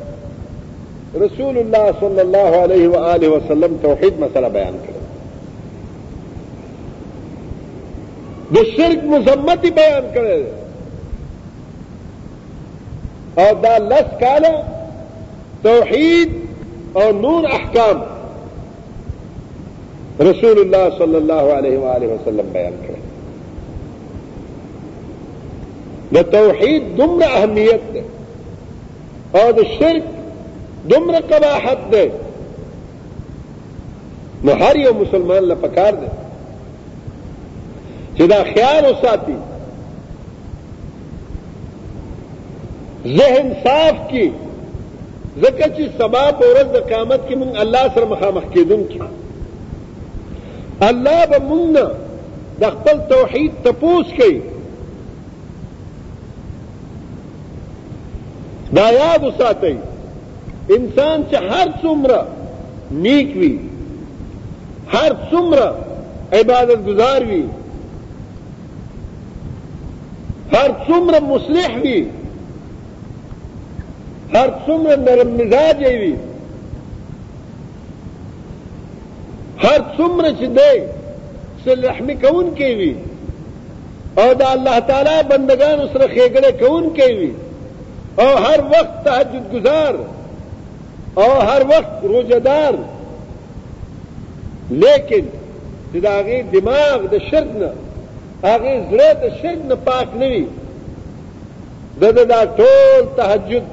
[1.24, 4.98] رسول الله صلى الله عليه وآله وسلم توحيد مسألة بيان كده
[8.54, 10.44] ده الشرك مزمتي بيان كده
[13.40, 14.52] او دا لس کالا
[15.64, 16.32] توحید
[17.02, 18.02] او نور احکام
[20.30, 22.96] رسول الله صلی الله علیه و آله وسلم بیان کړ
[26.18, 28.04] د توحید دومره اهمیت ده
[29.42, 30.04] او د شرک
[30.96, 32.12] دومره قباحت ده
[34.44, 36.12] نو هر یو مسلمان لپاره کار ده
[38.18, 39.36] چې دا خیال وساتي
[43.08, 44.30] ذهن صاف کی
[45.42, 49.00] ځکه چې سبا په ورځ د قیامت کې مونږ الله سره مخامخ کېدونکي
[50.90, 51.88] الله به مونږ نه
[52.64, 54.38] د خپل توحید تپوس کوي
[58.80, 59.74] دا یاد وساتئ
[60.76, 62.20] انسان چې هر څومره
[63.08, 63.54] نیک وي
[64.94, 65.68] هر څومره
[66.40, 67.44] عبادت گزار وي
[70.56, 72.00] هر څومره مصلح وي
[74.34, 76.12] هر څومره نرم مزاج وي
[79.64, 80.76] هر څومره چې دی
[81.66, 82.94] سلحمی کون کې وي
[84.22, 87.32] او دا الله تعالی بندگان سره خېګړه کون کې وي
[88.22, 89.96] او هر وخت تهجد گزار
[91.22, 92.74] او هر وخت روزدار
[94.86, 95.26] لیکن
[95.92, 97.72] چې دا غي دماغ د شرک نه
[98.44, 100.44] هغه زړه د شرک نه پاک نه وي
[102.02, 103.64] دا دا ټول تهجد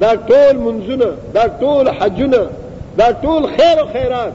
[0.00, 2.42] دا ټول منځونه دا ټول حجونه
[2.98, 4.32] دا ټول خیر او خیرات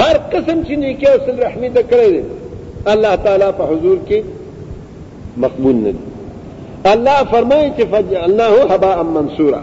[0.00, 2.24] هر قسم چې نیکی او سل رحمی د کړی دی
[2.92, 4.22] الله تعالی په حضور کې
[5.44, 6.04] مقبول نه دی
[6.92, 9.60] الله فرمایي چې فجعلناه هباء منصورا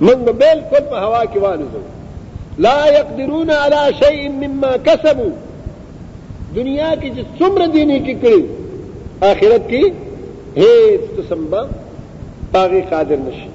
[0.00, 1.82] من به بالکل په هوا کې والوزو
[2.66, 5.30] لا يقدرون على شيء مما كسبوا
[6.56, 8.42] دنیا کې چې څومره دیني کې کړی
[9.22, 9.80] آخرت کی
[10.56, 11.62] هیڅ قسم به
[12.52, 13.48] باغی قادر نشي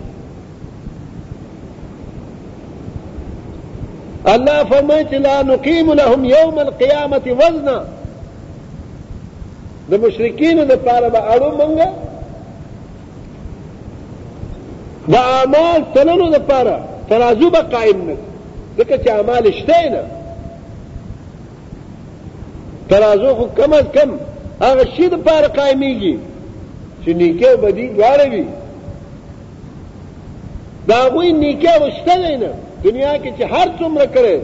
[4.25, 7.77] الله فرمایي چې لا نقیم لهم یوم القیامة وزنا
[9.91, 11.89] د مشرکینو لپاره به اړو مونږه
[15.07, 16.75] د اعمال تللو لپاره
[17.09, 18.17] ترازو به قائم نه
[18.77, 20.03] ځکه چې اعمال شته نه
[22.89, 24.09] ترازو خو کم از کم
[24.61, 26.15] هغه شی د پاره قائميږي
[27.03, 28.45] چې نیکه او بدی دواړه وي
[30.89, 32.51] دا غوی نیکه وشته نه
[32.83, 34.35] دنیا کې چې هر څومره کړي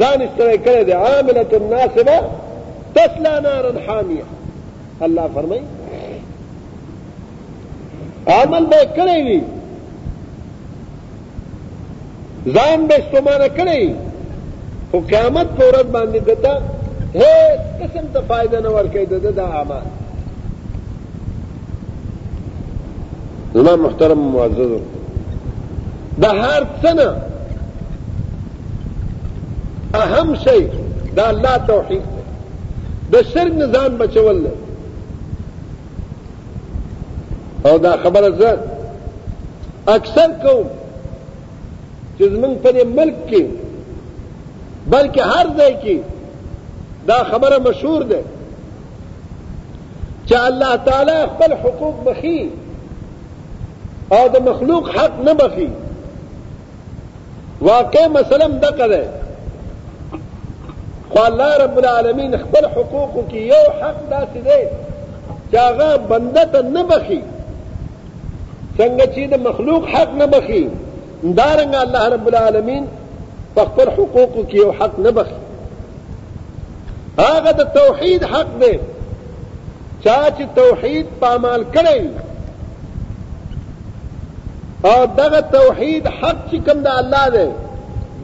[0.00, 2.18] ځان استره کړي د عامله الناسبه
[2.94, 4.26] تسلا نارا حامیه
[5.06, 5.64] الله فرمایي
[8.38, 9.40] عمل به کړی وي
[12.56, 13.82] ځان به استعمال کړی
[14.92, 16.54] او قیامت پر ورځ باندې دته
[17.14, 19.86] هیڅ قسم ته فائدہ نه ورکوي د د اعمال
[23.54, 27.06] زما محترم معززو د هر څه
[30.00, 30.66] اهم شی
[31.20, 32.26] دا الله توحید دی
[33.18, 34.54] د شرک نظام بچول دی
[37.68, 38.52] او دا خبره زه
[39.88, 40.68] اکثر کوم
[42.18, 43.46] چې زمونږ په ملک کې
[44.90, 45.96] بلکې هر ځای کې
[47.08, 48.22] دا خبر مشهور ده
[50.26, 52.40] چې الله تعالی خپل حقوق بخي
[54.16, 55.68] او د مخلوق حق نه بخي
[57.68, 59.02] واقع مثلا دغه ده
[61.14, 64.62] خو الله رب العالمین خپل حقوق کې یو حق داسې دی
[65.52, 67.22] چې هغه بنده ته نه بخي
[68.78, 70.64] څنګه چې د مخلوق حق نه بخي
[71.22, 72.84] دارنګ الله رب العالمین
[73.58, 75.38] خپل حقوق کې یو حق نه بخي
[77.74, 78.72] توحید حق دے
[80.04, 82.26] چاچ توحید پامال کرے بھی
[84.90, 87.46] اور دگ توحید حق چکندہ اللہ دے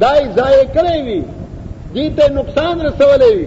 [0.00, 1.20] دائی زائے کرے بھی
[1.94, 3.46] جیتے نقصان رسولے بھی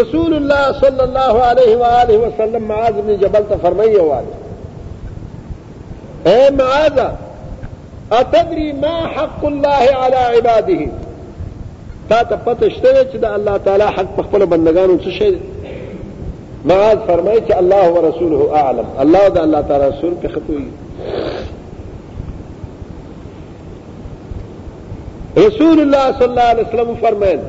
[0.00, 1.76] رسول اللہ صلی اللہ علیہ
[2.24, 2.72] وسلم
[3.20, 4.08] جبل تو
[6.30, 6.98] اے معاذ
[8.18, 10.90] اتدری ما حق اللہ علا عباده
[12.08, 15.38] تا ته پته شته چې د الله تعالی حق په خپل بندگانو څه شي
[16.70, 20.68] معاذ فرمایي چې الله او رسوله اعلم الله د الله تعالی رسول په خپوي
[25.36, 27.40] رسول الله صلی الله علیه وسلم فرمایل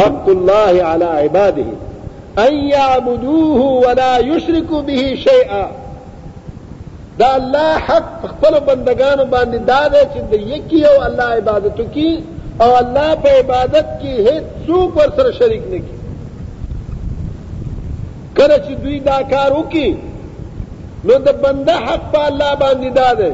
[0.00, 1.64] حق الله على عباده
[2.38, 5.66] ان يعبدوه ولا يشركوا به شيئا
[7.18, 12.12] دا الله حق خپل بندگانو باندې دا دی چې د یکی او الله عبادت کی
[12.62, 15.94] او الله په عبادت کې هیڅ څوک ور سره شریک نه کی
[18.38, 19.90] کله چې دوی دا کار وکي
[21.04, 23.32] نو د بنده حق په الله باندې دا دی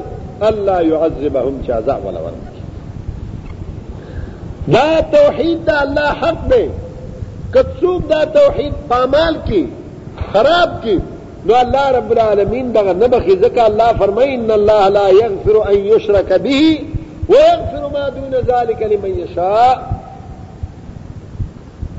[0.48, 2.62] الله يعذبهم جزاء ولا ورکی
[4.74, 6.66] دا توحید دا الله حق دی
[7.56, 9.62] کڅوب دا توحید پامال کی
[10.32, 10.96] خراب کی
[11.46, 13.32] نو الله رب العالمین دغه نه بخي
[13.66, 16.78] الله فرمایي ان الله لا يغفر ان يشرك به
[17.28, 19.88] ويغفر ما دون ذلك لمن يشاء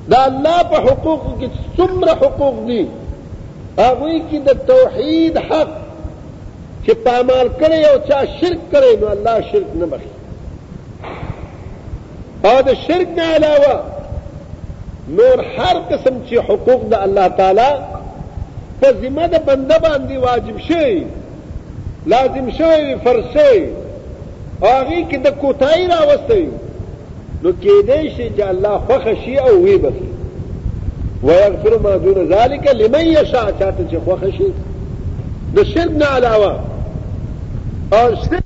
[0.10, 2.88] دا الله په حقوق کې څومره حقوق دي
[3.80, 5.70] هغه کې د توحید حق
[6.86, 10.12] چې پامال کړي او چا شرک کړي نو الله شرک نه بخي
[12.46, 13.84] او د شرک نه علاوه
[15.10, 17.72] نور هر قسم چې حقوق د الله تعالی
[18.82, 21.04] په ذمه د بنده باندې واجب شي
[22.14, 23.56] لازم شي فرسي
[24.64, 26.44] هغه کې د کوتای راوستي
[27.44, 29.98] نو کېدې شي چې الله خوښ شي او وی بس
[31.24, 34.50] ويغفر ما دون ذلك لمن يشاء چاته چې خوښ شي
[35.56, 36.54] د شرک نه علاوه
[37.94, 38.46] او شرک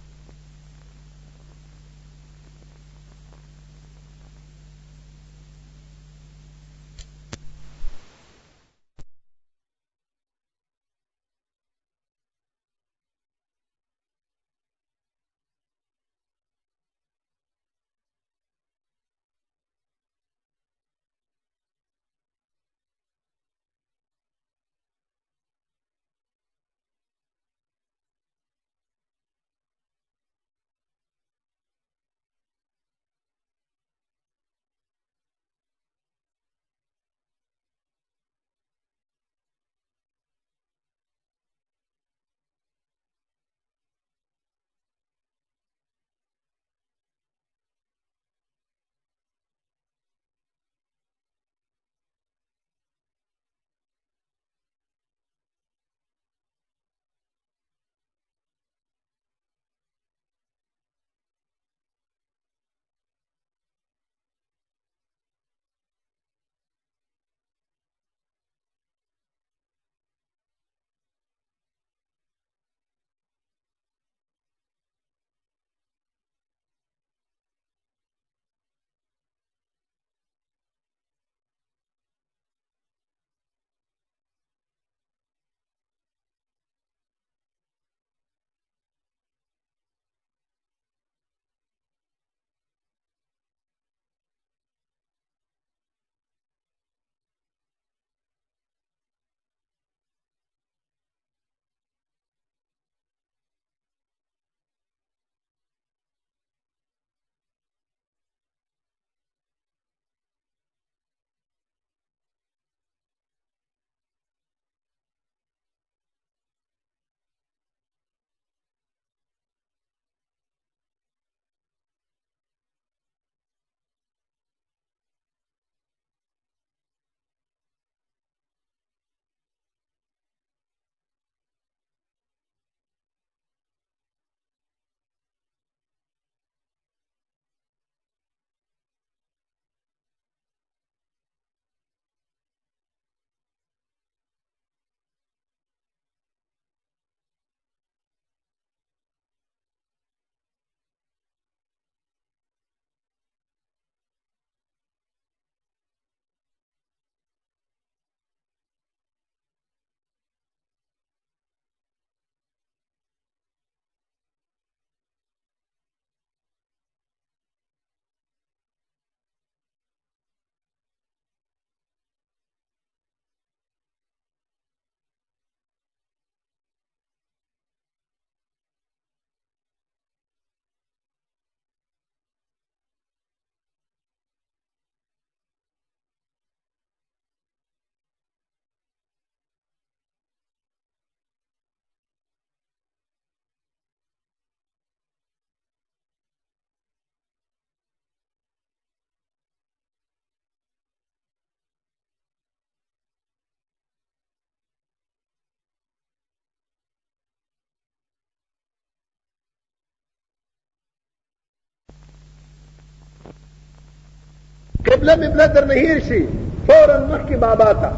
[215.09, 216.27] قبله مبله در نهیر شي
[216.67, 217.89] فورا مخکې بابا ته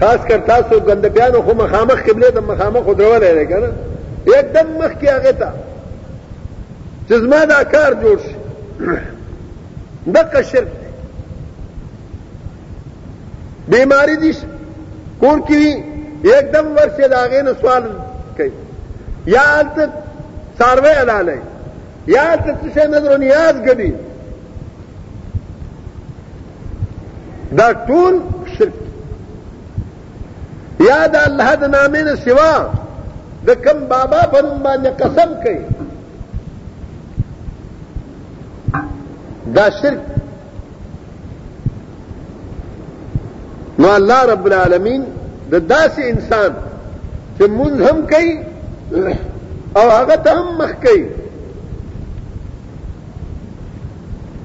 [0.00, 3.70] خاص کر تاسو ګندګیانو خو مخامخ قبله د مخامخ درولې ده کنه
[4.36, 5.48] یکدم مخکې هغه ته
[7.08, 8.34] چې زما دا کار جوړ شي
[10.12, 10.68] دغه شرک
[13.68, 14.32] بیماری دي
[15.20, 15.62] کور کې
[16.24, 17.82] یکدم ورشه داغه نه سوال
[18.36, 18.50] کوي
[19.26, 19.92] یا البته
[20.58, 21.28] سروه اعلان
[22.06, 23.92] یا البته څه مدرو نیاز غدي
[27.54, 28.18] دا ټول
[28.56, 28.72] شرک
[30.88, 32.54] یا د الله د نامې نه سوا
[33.46, 35.62] د کم بابا په نوم باندې قسم کوي
[39.58, 40.02] دا شرک
[43.78, 45.02] نو الله رب العالمین
[45.50, 46.50] د داسې انسان
[47.38, 48.34] چې مونږ هم کوي
[49.76, 51.04] او هغه ته هم مخ کوي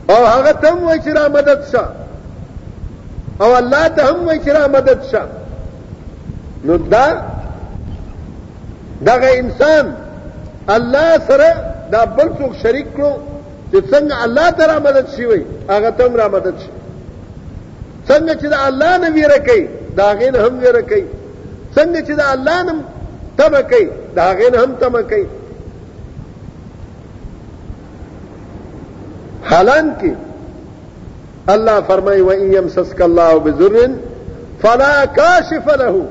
[0.10, 1.84] او هغه ته هم وایي چې را مدد شه
[3.42, 5.22] او الله ته هم وایي چې را مدد شه
[6.66, 7.06] نو دا
[9.08, 9.86] دغه انسان
[10.76, 11.50] الله سره
[11.94, 13.12] دا بل څوک شریک کړو
[13.72, 16.70] چې څنګه الله ته را مدد شي وي هغه ته هم را مدد شي
[18.08, 19.66] څنګه چې دا الله نه ویره کوي
[19.98, 21.04] دا غین هم ویره کوي
[21.76, 22.74] څنګه چې دا الله نه
[23.38, 25.28] تبه کوي دا غین هم تبه کوي
[29.50, 30.14] حالانکه
[31.50, 33.90] الله فرمای وإن يمسسك الله بزر
[34.64, 36.06] فلا كاشف له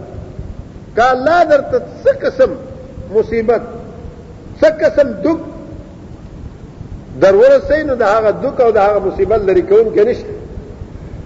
[0.98, 2.50] قال لا درت سكسم
[3.14, 3.62] مصیبت
[4.62, 5.36] سكسم دك
[7.20, 10.16] در درور سین د هغه دک او د هغه مصیبت لري کوم کې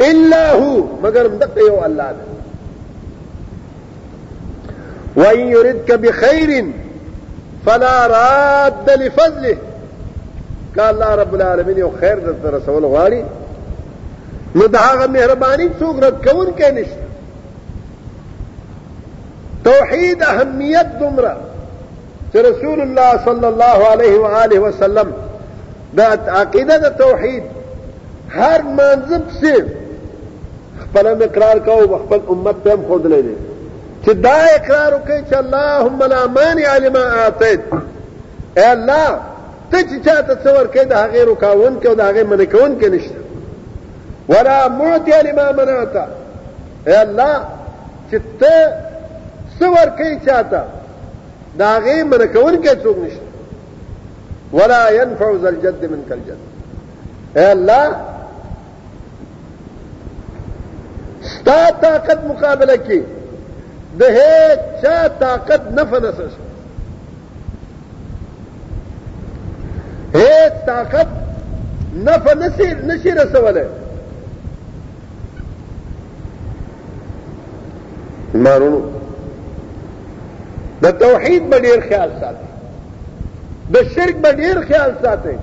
[0.05, 2.25] الا هو مگر مدق یو الله ده
[5.17, 6.65] وإن يردك بخير
[7.67, 9.57] فلا راد لفضله
[10.79, 13.25] قال الله رب العالمين يو خير درته رسول غالي
[14.59, 17.11] نو دا هغه مهرباني څوک رد کون کې نشته
[19.69, 21.33] توحید اهمیت دومره
[22.33, 25.13] چې رسول الله صلی الله علیه و آله وسلم
[26.01, 26.05] دا
[26.43, 27.43] عقیده د توحید
[28.37, 29.65] هر منځب سي
[30.85, 33.37] خپل اقرار کوو خپل امت ته هم خود لیدل
[34.05, 37.61] چې دا اقرار وکړي چې اللهم لا مانع لما اعطيت
[38.59, 39.11] اے الله
[39.71, 43.14] ته چې چاته څور کې دا هغه رکاون کې او د هغه منکون کې نشته
[44.29, 45.97] ولا معطي لما منعت
[46.89, 47.45] اے الله
[48.11, 50.65] چې ته سور کوي چاته
[51.59, 53.23] دا غي من کون کې څوک نشته
[54.53, 56.39] ولا ينفع ذل جد من کل جد
[57.39, 57.97] اے الله
[61.35, 63.03] ستا طاقت مقابله کې
[64.03, 64.97] د هیڅ چا
[65.27, 66.33] طاقت نه فنسش
[70.15, 71.09] هیڅ طاقت
[72.05, 73.67] نفع نشي نشي رسوله
[78.35, 78.83] مارونو
[80.83, 82.45] د توحید به ډیر خیال ساتي
[83.75, 85.37] د شرک به ډیر خیال ساتي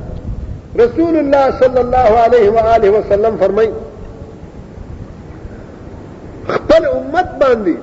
[0.79, 3.69] رسول الله صلی الله علیه و آله وسلم فرمای
[6.47, 7.75] خپل امت باندې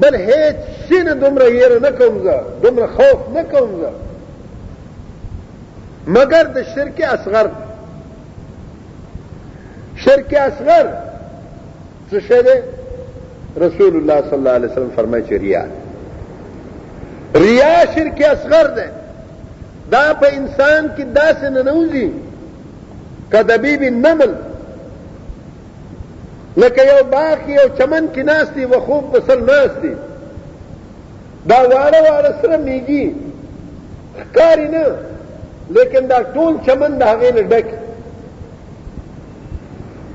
[0.00, 0.56] بل هیڅ
[0.88, 3.90] شي نه دومره یې نه کوم زه دومره خوف نه کوم زه
[6.06, 7.48] مگر د شرک اصغر
[10.04, 10.86] شرک اصغر
[12.10, 12.34] څه شی
[13.60, 15.62] رسول الله صلی الله علیه وسلم فرمایي چې ریا
[17.34, 18.86] ریا شرک اصغر ده
[19.92, 22.10] دا په انسان کې داسې نه نوځي
[23.32, 24.32] کدبیب النمل
[26.62, 29.92] لکه یو باغ یو چمن کې ناشتي و خوب په سر ناشتي
[31.52, 33.10] دا واره واره سره میږي
[34.20, 34.84] ښکاری نه
[35.76, 37.66] لیکن دا ټول چمن د هغې نه ډک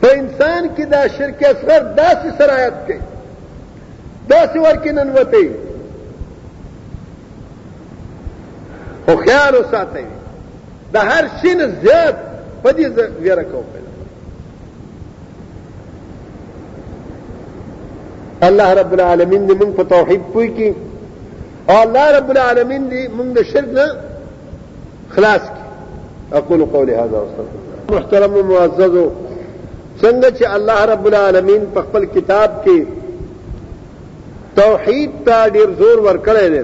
[0.01, 2.99] په انسان کې دا شرک اصغر داسې سرایت کوي
[4.29, 5.43] دا سور کې ننوته
[9.05, 10.03] خو خیال وساتئ
[10.93, 12.15] دا هر شین زیاد زیات
[12.65, 12.85] په دې
[13.23, 13.45] ویره
[18.49, 20.69] الله رب العالمین دی منگ پا توحید پوی کی
[21.71, 23.85] او الله رب العالمین دی منگ دا شرک نه
[25.15, 28.95] خلاص کی اقول قولي هذا واستغفر الله محترم معزز
[30.01, 32.77] څنګه الله رب العالمین پا قبل کتاب کی
[34.61, 36.63] توحید ته ډیر زور ور کړی دی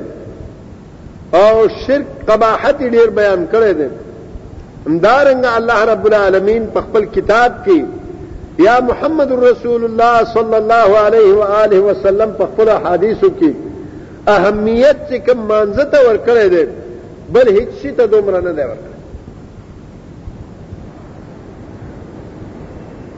[1.39, 1.49] او
[1.83, 3.89] شرک قباحت ډیر بیان کړی دی
[4.87, 7.81] همدارنګه الله رب العالمین په خپل کتاب کې
[8.65, 13.51] یا محمد رسول الله صلی الله علیه و آله وسلم په خپل حدیثو کې
[14.33, 16.63] اهمیت چې کوم مانزته ور کړی دی
[17.37, 18.93] بل هیڅ شي ته دومره نه دی ورکړی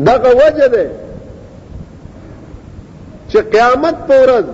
[0.09, 0.86] دغه وجه ده
[3.30, 4.47] چې قیامت پر ورځ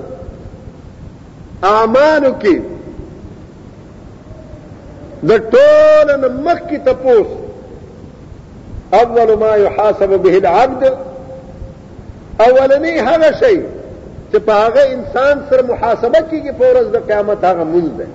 [1.70, 2.62] اعمالو کې
[5.30, 7.28] د ټول نه مخکې تپوس
[9.02, 10.82] اول ما يحاسب به العبد
[12.48, 13.62] اولنی هغه شی
[14.32, 18.08] چې په هغه انسان سره محاسبه کیږي په ورځ د قیامت هغه مونږ ده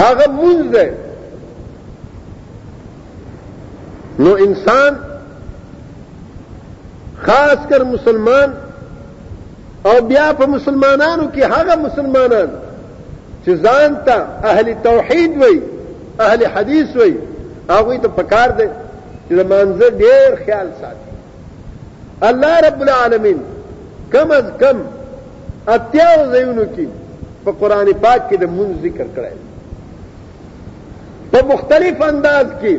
[0.00, 0.84] هغه مونږ ده
[4.18, 4.92] نو انسان
[7.26, 8.48] خاص کر مسلمان
[9.86, 12.48] او بیا په مسلمانانو کې هغه مسلمانان
[13.44, 14.16] چې ځان ته
[14.52, 15.60] اهل توحید وي
[16.26, 17.14] اهل حدیث وي
[17.70, 18.68] هغه ته پکار دی
[19.28, 21.10] چې د منځ ډیر خیال ساتي
[22.30, 23.38] الله رب العالمین
[24.12, 24.78] کم از کم
[25.78, 26.86] اتیاو زیونو کې
[27.44, 29.36] په قران پاک کې د مون ذکر کړی
[31.32, 32.76] په مختلف انداز کې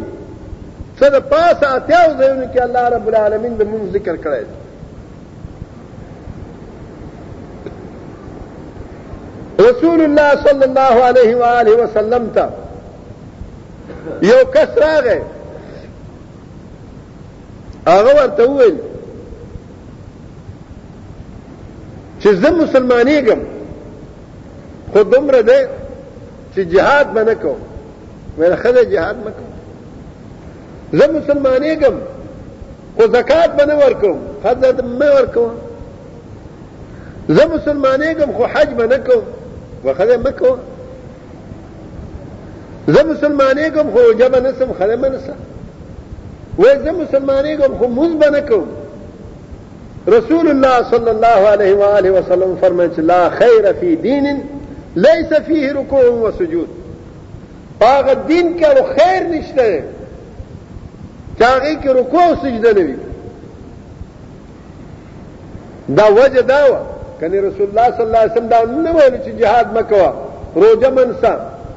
[0.99, 4.43] څه د پاسه اتیاو زیونو کې الله رب العالمین د مون ذکر کړی
[9.59, 12.45] رسول الله صلی الله علیه و آله وسلم ته
[14.29, 15.19] یو کس راغی
[17.93, 18.75] هغه ورته وویل
[22.21, 23.39] چې زه مسلمانېږم
[24.93, 25.59] خو دومره دی
[26.55, 27.59] چې جهاد به نه کوم
[28.37, 29.51] ویل ښه جهاد مه کوم
[30.99, 31.95] زه مسلمانېږم
[32.97, 35.51] خو زکات به نه ورکوم ښه مه ورکوم
[37.35, 39.23] زه مسلمانېږم خو حج به نه کوم
[39.85, 40.57] وخذ مکو
[42.87, 45.35] زه مسلمانې کوم خو جب نه سم خله من سم
[46.57, 48.67] وې زه مسلمانې کوم خو مز بنه کوم
[50.13, 54.25] رسول الله صلى الله عليه واله وسلم فرمایي لا خير في دين
[54.95, 56.67] ليس فيه ركوع وسجود
[57.83, 59.65] هغه دین کې او خیر نشته
[61.39, 62.97] چې هغه کې رکوع او سجده نه وي
[65.99, 66.71] دا وجه دا و
[67.21, 70.11] کني رسول الله صلی الله علیه وسلم دا نه ویل چې jihad مکوا
[70.61, 71.33] روزه منسا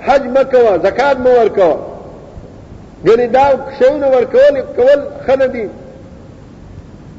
[0.06, 1.72] حج مکوا زکات مو ورکوا
[3.06, 3.44] ګني دا
[3.78, 5.66] شیونه ورکول کول خندي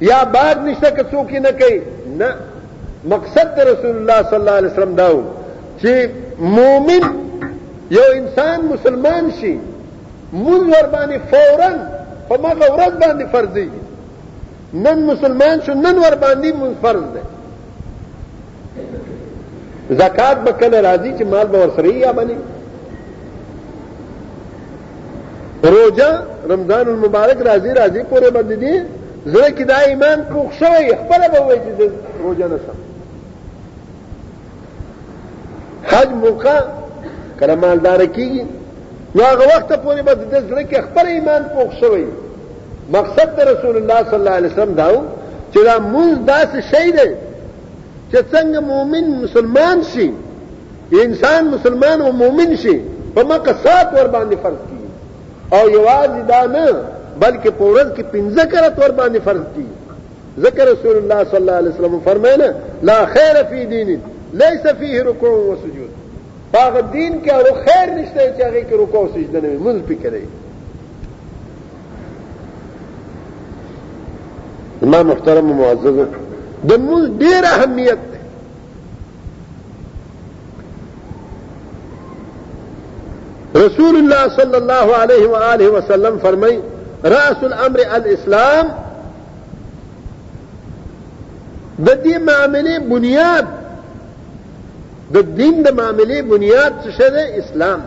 [0.09, 1.81] یا باید نشته که څوک نه کوي
[2.19, 2.29] نه
[3.13, 5.21] مقصد د رسول الله صلی الله علیه وسلم داو
[5.79, 5.91] چې
[6.57, 7.03] مؤمن
[7.97, 9.55] یو انسان مسلمان شي
[10.43, 11.71] مونږ ور باندې فورا
[12.29, 13.69] په مغه ورځ باندې فرض دي
[14.83, 17.23] نن مسلمان شو نن ور باندې مونږ فرض دي
[19.97, 22.35] زکات به کله راځي چې مال به ورسره یا بني
[25.63, 26.09] روزه
[26.49, 28.73] رمضان المبارک راځي راځي پورې باندې دي
[29.33, 31.89] زړه کې دا ایمان پوخ شوی خپل به وایي چې
[32.23, 32.77] روزه نشم
[35.87, 36.59] حج موقع
[37.39, 38.41] کله مالدار کیږي
[39.15, 42.05] نو هغه وخت پورې به د زړه کې خپل ایمان پوخ شوی
[42.93, 45.01] مقصد د رسول الله صلی الله علیه وسلم داو
[45.53, 47.09] چې دا مونږ داسې شی دی
[48.13, 50.07] چې څنګه مؤمن مسلمان شي
[51.05, 52.73] انسان مسلمان او مؤمن شي
[53.15, 54.75] په مقصد ور باندې فرض کی
[55.55, 56.65] او یوازې دا نه
[57.21, 59.65] بلکې په ورځ کې پنځه کرت ور باندې فرض کی
[60.45, 62.49] ذکر رسول الله صلی الله علیه وسلم فرمایله
[62.89, 63.89] لا خیر فی دین
[64.33, 65.91] ليس فيه رکوع و سجود
[66.57, 70.27] هغه دین کې او خیر نشته چې هغه کې رکوع او سجده نه مونږ پکې
[74.93, 76.07] ما محترم معززه
[76.67, 77.97] د موږ ډېر اهمیت
[83.63, 86.59] رسول الله صلی الله علیه و آله وسلم فرمای
[87.15, 88.65] راس الامر الاسلام
[91.87, 93.47] د دې معاملې بنیاد
[95.13, 97.79] د دین د معاملې بنیاد څه اسلام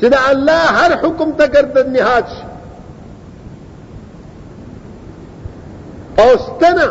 [0.00, 2.26] چې د الله هر حکم ته ګرځد نهاد
[6.22, 6.88] او ستنه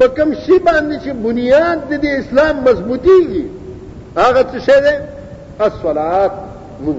[0.00, 3.44] په کوم شی باندې چې بنیاد د اسلام مضبوطیږي
[4.22, 4.92] هغه څه شی ده
[5.66, 6.34] الصلات
[6.84, 6.96] من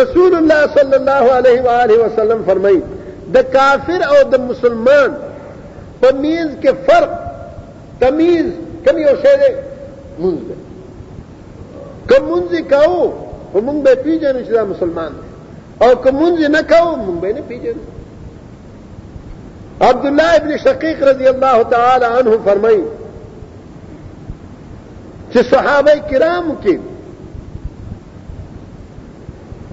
[0.00, 2.80] رسول الله صلی الله علیه و آله وسلم فرمایي
[3.36, 5.10] د کافر او د مسلمان
[6.00, 7.12] په میز کې فرق
[8.02, 8.46] تمیز
[8.88, 9.48] کم یو شی ده
[10.22, 10.56] منځ ده
[12.10, 13.00] کوم منځ کاو
[13.66, 15.26] موږ به پیژنو چې دا مسلمان دی
[15.86, 17.82] او کوم منځ نه کاو موږ به نه پیژنو
[19.80, 22.84] عبد الله ابن شقيق رضي الله تعالى عنه فرمي
[25.32, 26.80] في الصحابه الكرام كيف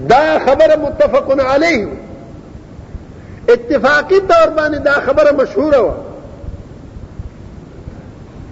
[0.09, 1.87] دا خبر متفق عليه
[3.49, 5.91] اتفاقی طور باندې دا خبر مشهوره هو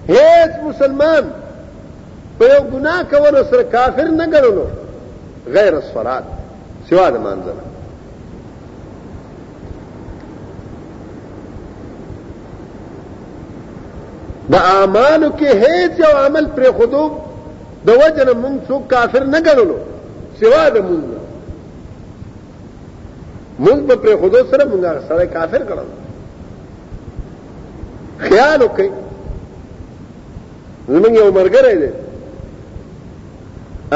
[0.09, 1.31] هیڅ مسلمان
[2.41, 4.65] په یو ګناه کول سره کافر نه ګرځولو
[5.55, 6.25] غیر الصلات
[6.89, 7.53] سوا د مانځه
[14.49, 17.03] د اعمالو کې هیڅ یو عمل پر خودو
[17.85, 19.77] د وجه نه مونږ څوک کافر نه ګرځولو
[20.41, 21.03] سوا د مونږ
[23.65, 26.01] مونږ پر خودو سره مونږ سره کافر ګرځولو
[28.27, 28.89] خیال وکړئ
[30.87, 31.91] زمونږ یو مرګره دی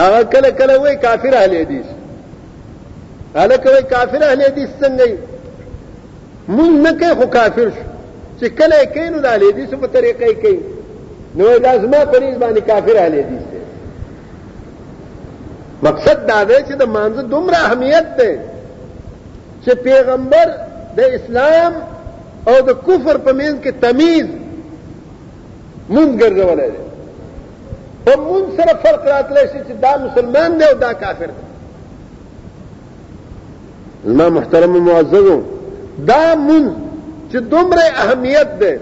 [0.04, 1.88] هغه کله کله وای کافر اهل حدیث
[3.36, 5.08] هلکه وای کافر اهل حدیث څنګه
[6.56, 7.82] مونږ نه کوي خو کافر شو
[8.40, 10.60] چې کله کوي نو د اهل حدیث په طریقې کوي
[11.38, 13.60] نو لازمه پریز باندې کافر اهل حدیث دی
[15.88, 18.32] مقصد دا دی چې د مانزه دومره اهمیت دی
[19.64, 20.48] چې پیغمبر
[20.98, 21.74] د اسلام
[22.50, 24.28] او د کفر په منځ کې تمیز
[25.94, 26.84] مونږ ګرځولای دی
[28.06, 31.44] په مون سره فرق راتلی شي چې دا مسلمان دی او دا کافر دی
[34.06, 35.38] زما محترم معززو
[36.10, 36.76] دا مون
[37.32, 38.74] چې دومره اهمیت دی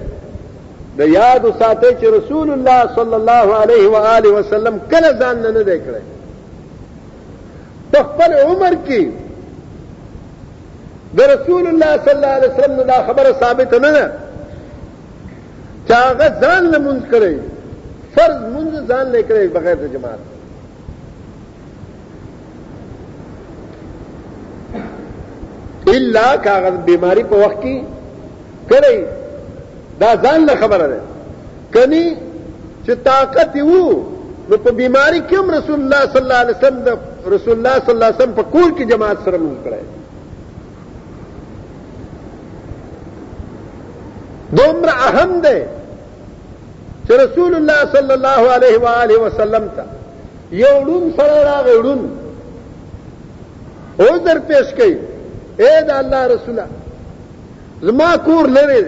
[0.97, 5.63] د یاد ساتي چې رسول الله صلی الله علیه و آله وسلم کله ځان نه
[5.69, 6.03] دی کړی
[7.95, 9.07] په خپل عمر کې
[11.17, 14.05] د رسول الله صلی الله علیه وسلم دا خبره ثابت نه ده
[15.87, 17.35] چې هغه ځان لمونځ کړی
[18.15, 20.19] فرض منځ ځان لیکره بغیر د جماعت
[25.95, 27.75] الا کاغذ بیماری په وخت کې
[28.73, 28.97] کړی
[30.05, 30.99] دا ځان له خبره ده
[31.75, 32.03] کني
[32.85, 33.81] چې طاقت وو
[34.51, 36.89] نو په بیماری کې هم رسول الله صلی الله علیه وسلم د
[37.35, 39.83] رسول الله صلی الله علیه وسلم په کور کې جماعت سره مونږ کړای
[44.57, 45.53] دومره اهم ده
[47.07, 49.83] چې رسول الله صلی الله علیه و آله وسلم ته
[50.63, 51.99] یو ډون سره راغی ډون
[54.03, 54.93] او در پیش کړي
[55.63, 56.65] اے د الله رسوله
[57.89, 58.83] زما کور لري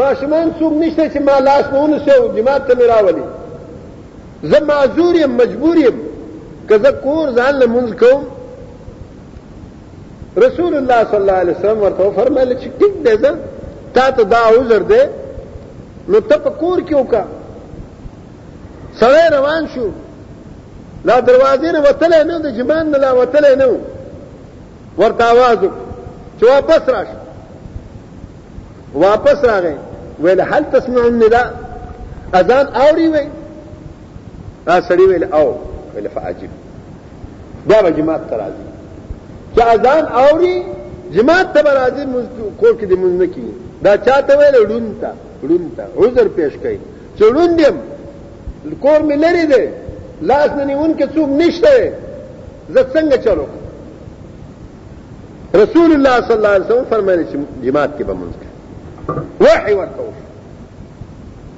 [0.00, 3.22] ما شمن څوک نشته چې ما لاس په ونه سو جماعت ته راولي
[4.50, 5.96] زه معذور یم مجبور یم
[6.68, 8.22] که زه کور ځان له مونږ کوم
[10.44, 13.34] رسول الله صلی الله علیه وسلم ورته فرمایله چې ټیک دی زه
[13.94, 15.00] تا ته دا عذر دی
[16.08, 17.22] نو ته په کور کې وکا
[19.00, 19.86] سړی روان شو
[21.08, 23.68] لا دروازې نه وتلې نه د جبان نه لا وتلې نه
[25.00, 25.60] ورته आवाज
[26.38, 27.16] چې واپس راشه
[29.04, 29.76] واپس راغی
[30.22, 31.48] ویل هل تسمع النداء
[32.40, 33.26] اذان اوري وی
[34.66, 35.48] دا سړی ویل او
[35.94, 36.50] ویل فعجب
[37.68, 38.64] دا به جماعت ترازی
[39.56, 40.56] چې اذان اوري
[41.16, 42.04] جماعت ته راځي
[42.60, 43.44] کور کې د مونږ نه کی
[43.82, 45.10] دا چاته ویل ډون ته
[45.42, 46.76] ړوند ته عذر پیش کړي
[47.18, 47.76] چې ړوندم
[48.84, 49.64] کور مې لري دی
[50.30, 51.92] لاس نه نیون کې څوک نشته
[52.74, 53.46] زه څنګه چلو
[55.62, 57.36] رسول الله صلی الله علیه وسلم فرمایلی چې
[57.66, 58.48] جماعت کې به منځ کوي
[59.44, 60.04] وحي ورته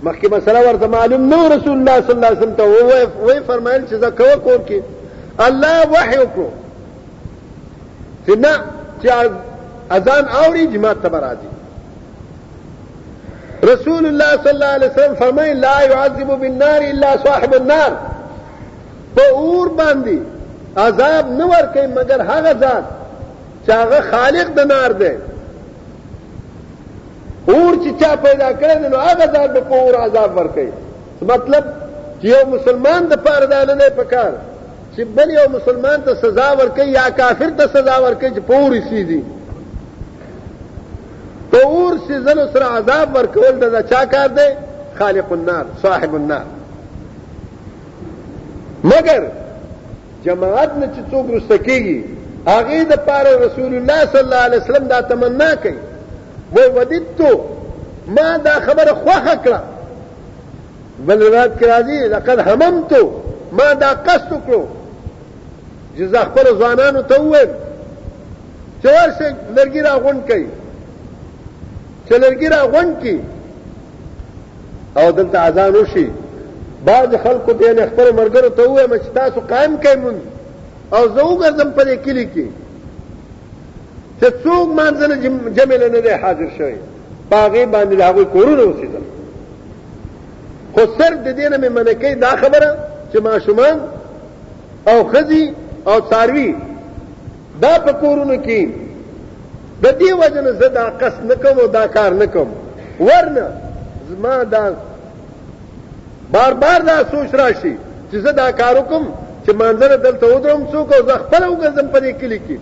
[0.03, 3.95] مخکې مسله ورته معلوم نو رسول الله صلی الله علیه وسلم ته وې فرمایل چې
[4.03, 4.81] زه کوه کور کې
[5.39, 6.49] الله وحي وکړو
[8.27, 8.53] چې نه
[9.03, 9.09] چې
[9.91, 11.51] اذان اوري جماعت ته راځي
[13.65, 17.93] رسول الله صلی الله علیه وسلم فرمای لا يعذب بالنار الا صاحب النار
[19.17, 20.19] په اور باندې
[20.79, 22.83] عذاب نه ورکي مگر هغه ځان
[23.67, 25.11] چې هغه خالق د نار دی
[27.49, 30.69] اور چې چا پیدا کړی نو هغه ځان په اور عذاب ورکي
[31.33, 31.65] مطلب
[32.21, 34.33] چې یو مسلمان د پاره د نه پکار
[34.97, 39.05] چې بل یو مسلمان ته سزا ورکي یا کافر ته سزا ورکي چې پورې سي
[39.05, 39.23] دي
[41.51, 44.49] په اور سيزل سره عذاب ورکول د چا کار دی
[44.99, 46.45] خالق النار صاحب النار
[48.93, 49.23] مگر
[50.25, 52.05] جماعت نه چې څوک رستکیږي
[52.51, 55.79] هغه د پاره رسول الله صلی الله علیه وسلم دا تمنا کوي
[56.57, 57.33] و ودیتو
[58.19, 59.61] ما دا خبره خوخه کړه
[61.07, 63.03] بل روایت کې راځي لقد هممتو
[63.61, 64.63] ما دا قصد کړو
[65.97, 67.51] چې زه خپل ځوانانو ته وایم
[68.83, 70.47] چې ورشي لرګي را غونډ کړي
[72.11, 73.17] چلرګي را غونډ کی
[75.01, 76.07] او دلته اذان وشي
[76.85, 80.17] بعض خلکو ته نه خپل مرګرو ته وې مچ تاسو قائم کایمون
[80.97, 82.47] او زه وګرځم په دې کلی کې
[84.21, 85.15] چې څوک مانځنه
[85.57, 86.75] جمع نه دی حاضر شوی
[87.31, 89.05] باغې باندې هغه کورونه اوسېدل
[90.75, 92.71] خو صرف د دینه مې منکې دا خبره
[93.13, 93.77] چې ماشومان
[94.91, 95.53] او خزي
[95.87, 96.55] او څاروي
[97.63, 98.61] دا په کورونو کې
[99.83, 102.49] د دې وجنه زه دا قص نکوم او دا کار نکوم
[103.01, 103.47] ورنه
[104.11, 104.65] زما دا
[106.33, 107.75] بار بار دا سوچ راشي
[108.13, 109.05] چې زه دا کار وکم
[109.47, 112.59] چې منظر دلته ودرم څوک او زه خپل وګزم په دې کلی کې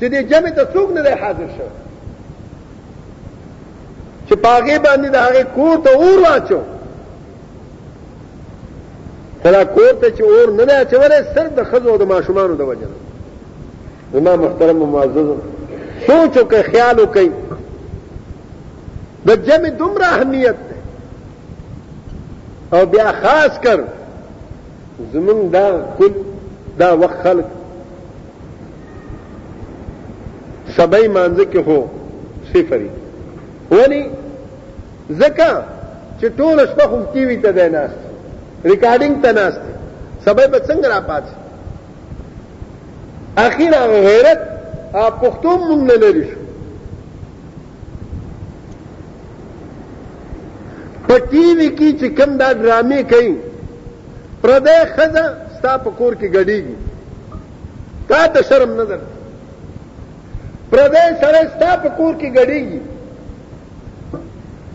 [0.00, 1.66] چې دې جمع ته څوک نه حاضر شو
[4.28, 6.58] چې پاګې باندې دا هغه کور ته اور واچو
[9.42, 12.96] کله کور ته چې اور نه اچوره صرف د خزو د ماشومان د وجنه
[14.12, 15.28] زما محترم معزز
[16.06, 17.28] سوچ وکړئ خیال وکړئ
[19.28, 20.76] د جمع دومره اهمیت دی
[22.76, 23.78] او بیا خاص کر
[25.12, 25.66] زمونږ دا
[25.98, 26.12] کل
[26.80, 27.46] دا وخت خلک
[30.76, 31.78] سبای مانځ کې هو
[32.52, 32.90] صفري
[33.70, 34.02] ولی
[35.20, 35.52] زکه
[36.20, 38.00] چې ټول شپه خو ټي وي ته دیناست
[38.70, 39.62] ریکارډینګ ته ناست
[40.24, 41.24] سبای به څنګه را پات
[43.46, 44.40] اخیرا غیرت
[44.92, 46.38] پښتو مونږ نه لري شو
[51.06, 53.32] په ټي وي کې چې کوم دا ډرامې کوي
[54.42, 55.24] پردې خزه
[55.56, 56.76] ستا په کور کې غړيږي
[58.08, 59.00] تا ته شرم نظر
[60.70, 62.80] پردې سره ستا په کور کې غړيږي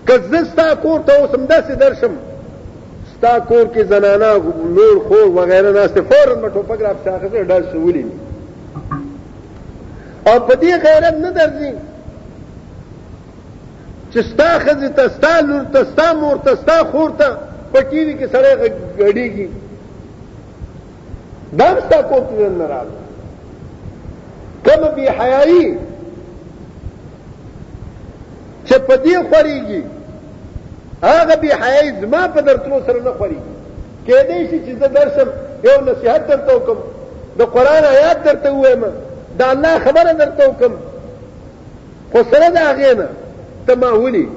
[0.08, 2.14] کزه ستا کور ته اوسم داسې درشم
[3.14, 4.32] ستا کور کې زنانا
[4.78, 8.04] نور خور وغیرہ ناشته فورن مټو پګراف شاخصه ډل شولې
[10.28, 11.72] او په دې غیرت نه درځي
[14.12, 17.28] چې ستا خزه ته ستا لور ته ستا مور ته ستا خور ته
[17.74, 18.54] پټيري کې سړی
[19.06, 19.48] غړيږي
[21.60, 22.98] دا ستا کوپر نه راځي
[24.66, 25.68] کم بی حیايي
[28.68, 29.84] چې په دې خوريږي
[31.08, 33.54] هغه بی حیايي زما په درتلو سره نه خوريږي
[34.08, 35.30] کېدې شي چې زه درسم
[35.64, 36.80] یو نصيحت درته وکم
[37.40, 38.84] د قران آیات درته وایم
[39.40, 40.74] دا الله خبره درته وکم
[42.12, 43.08] خو سره دا غینه
[43.68, 44.28] ته ما ولي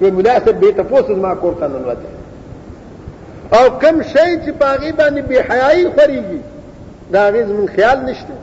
[0.00, 2.08] چې مناسب به تاسو ما کور ته ننوته
[3.52, 6.40] او کم شی چې پاغي باندې بے حیايي خوريږي
[7.12, 8.34] دا غیز من خیال نشته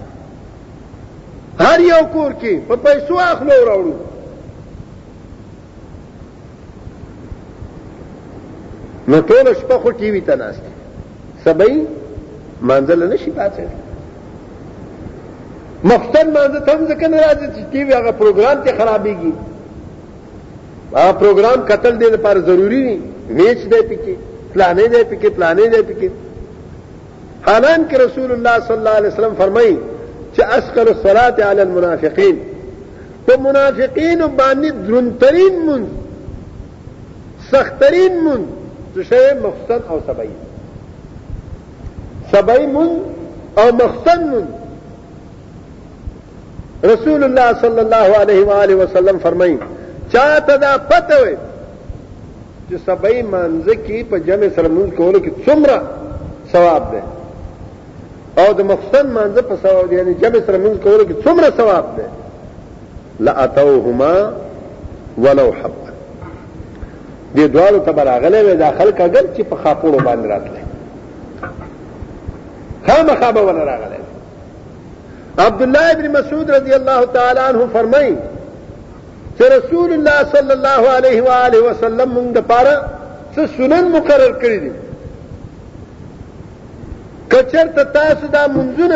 [1.60, 3.94] هر یو کور کې په پیسو اخلو راوړو
[9.08, 10.72] نو ټول شپه خو ټي وي ته ناشته
[11.46, 11.76] سبې
[12.62, 13.62] منځله نشي پاتې
[15.84, 19.34] مفتن مانزه تم ځکه نه راځي چې ټي وي هغه پروګرام ته خرابيږي
[20.98, 22.96] هغه پروګرام قتل دې لپاره ضروری نه
[23.38, 24.14] میچ دې پکې
[24.54, 26.10] پلانې دې پکې پلانې دې پکې
[27.48, 29.74] حالان کې رسول الله صلی الله علیه وسلم فرمایي
[30.36, 32.36] چې اسقل الصلاه علی المنافقین
[33.26, 35.84] په منافقین باندې درنترین مون
[37.52, 38.42] سخترین مون
[38.96, 40.38] څه مخصن او سبعین
[42.34, 42.90] سبعین مون
[43.60, 44.46] او مخصن مون
[46.86, 49.58] رسول الله صلی الله علیه و آله وسلم فرمایي
[50.14, 51.36] چا ته دا پته وي
[52.70, 55.78] چې سبې منځ کې په جمع سره مونږ کولو کې څومره
[56.52, 57.02] ثواب ده
[58.44, 62.06] او د مخصن منځ په ثواب یعنی جمع سره مونږ کولو کې څومره ثواب ده
[63.30, 64.34] لا اتوهما
[65.28, 65.78] ولو حب
[67.36, 70.62] دې دوالو ته راغلې وې دا خلک اگر چې په خاپوړو باندې راتلې
[72.88, 74.01] خامخا به ول راغلې
[75.40, 78.14] عبداللہ ابن مسعود رضی اللہ تعالیٰ عنہ فرمائی
[79.38, 82.80] کہ رسول اللہ صلی اللہ علیہ وآلہ وسلم منگ پارا
[83.36, 84.70] سے سنن مقرر کری دی
[87.30, 88.92] کچر تتاس دا منزون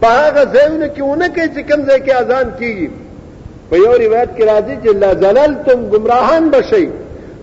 [0.00, 2.86] پہاگا زیون کی انہ کے چکم زی کے آزان کی گی
[3.78, 6.86] یو روایت کی راضی چلا زلل تم گمراہان بشی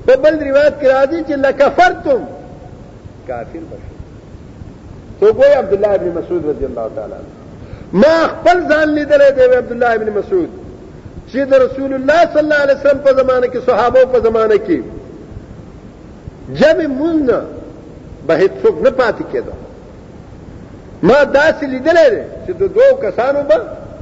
[0.05, 2.23] بل روایت کی راضی چلا کفر تم
[3.27, 3.93] کافر بشی
[5.19, 7.15] تو کوئی عبداللہ ابن مسعود رضی اللہ تعالی
[7.93, 10.49] ما خپل ځان لیدلې دی عبداللہ ابن مسعود
[11.29, 14.77] چې د رسول الله صلی الله علیه وسلم په زمانه کې صحابه په زمانه کې
[16.61, 19.53] جمع مونږ به هیڅوک نه پاتې کېده
[21.09, 23.57] ما داسې لیدلې دی چې د دوو کسانو به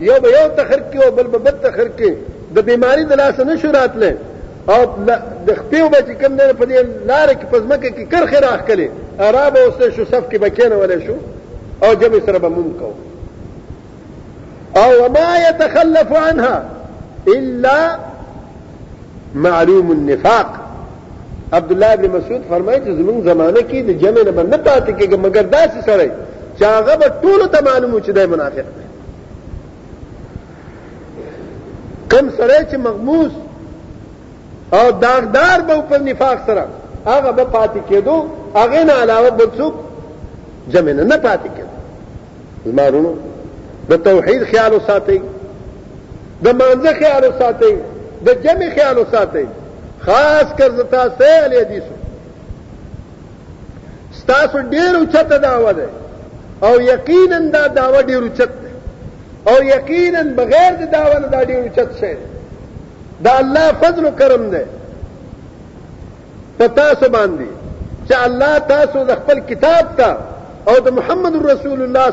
[0.10, 2.14] یو به یو تخرکی او بل به بل تخرکی
[2.60, 4.18] د بیماری د لاس نه شو راتله
[4.70, 4.84] او
[5.46, 8.88] د خپل به چې کوم نه په دې لار کې پزمکه کې کرخه راخ کړي
[9.20, 11.14] عرب اوسه شو صف کې بکینه ولې شو
[11.84, 12.94] او جبې سره به مونږ کو
[14.84, 16.64] او ما يتخلف عنها
[17.28, 18.00] الا
[19.36, 20.48] معلوم النفاق
[21.54, 25.18] عبد الله ابن مسعود فرمایي چې زمونږ زمانه کې د جمع نه بنه پاتې کېږي
[25.26, 26.12] مګر داسې سره
[26.60, 28.66] چې هغه به ټول ته معلوم چې دی منافق
[32.12, 33.32] کم سره چې مغموس
[34.74, 36.66] او داغدار به په نفاق سره
[37.06, 39.74] هغه به پاتې کېدو هغه نه علاوه بل څوک
[40.70, 41.74] جمع نه نه پاتې کېدو
[42.66, 43.14] زمارونو
[43.90, 45.20] د توحید خیال وساتئ
[46.44, 47.76] د مانزه خیال وساتئ
[48.26, 49.46] د جمع خیال وساتئ
[50.00, 51.94] خاص کر زتا سه علی حدیثو
[54.12, 55.88] ستاسو ډیر اوچته داوا ده
[56.64, 58.74] او یقینا دا داوا ډیر اوچت ده
[59.52, 62.14] او یقینا بغیر د داوا نه دا ډیر اوچت شي
[63.22, 64.62] دا الله فضل کرم دی
[66.60, 67.48] پتا سو باندې
[68.08, 70.18] چې الله تاسو د خپل کتاب ته
[70.72, 72.08] او د محمد رسول الله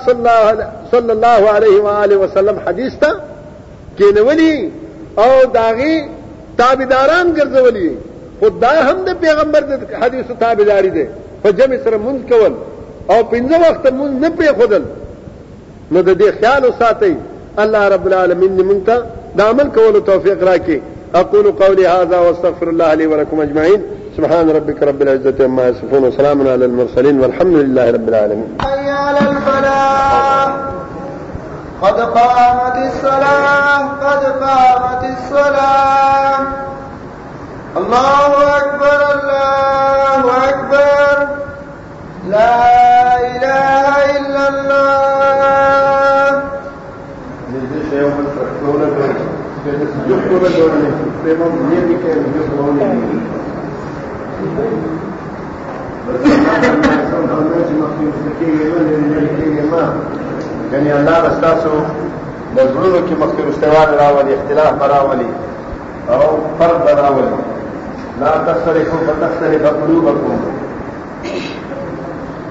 [0.92, 3.10] صلی الله علیه و آله وسلم حدیث ته
[3.98, 4.70] کینولی
[5.22, 5.96] او داغي
[6.58, 7.90] تابعداران ګرځولی
[8.40, 11.06] خدای هم د پیغمبر د حدیثو تابعداري ده
[11.42, 12.52] په جمع سره مونږ کول
[13.12, 14.82] او پنځه وخت مونږ نه پری خدل
[15.90, 17.14] نو د دې خیال ساتي
[17.64, 18.96] الله رب العالمین موږ ته
[19.36, 20.82] دا عمل کولو توفیق راکړي
[21.14, 23.82] اقول قولي هذا واستغفر الله لي ولكم اجمعين
[24.16, 29.18] سبحان ربك رب العزه عما يصفون وسلام على المرسلين والحمد لله رب العالمين حي على
[29.18, 30.56] الفلاح
[31.82, 36.46] قد قامت الصلاه قد قامت الصلاه
[37.76, 41.28] الله اكبر الله اكبر
[42.30, 42.56] لا
[43.26, 45.09] اله الا الله
[50.08, 50.52] یعنی
[60.92, 61.80] اللہ رستا سو
[63.08, 65.28] کی مختلف روشتہ راولی اختلاف براولی
[66.06, 67.36] اور فرق براولی
[68.46, 70.00] تصاوہ گرو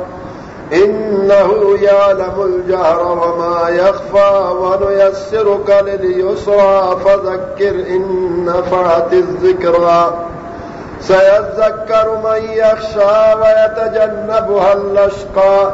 [0.73, 10.13] إنه يعلم الجهر وما يخفى ونيسرك لليسرى فذكر إن نفعت الذكرى
[11.02, 15.69] سيذكر من يخشى ويتجنبها اللشقى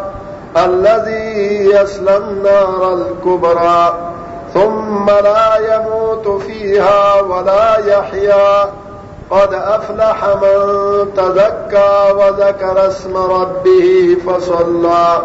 [0.58, 1.80] الذي
[2.18, 3.94] النار الكبرى
[4.54, 8.62] ثم لا يموت فيها ولا يحيا
[9.32, 10.60] قد أفلح من
[11.18, 15.18] تذكى وذكر اسم ربه فصلى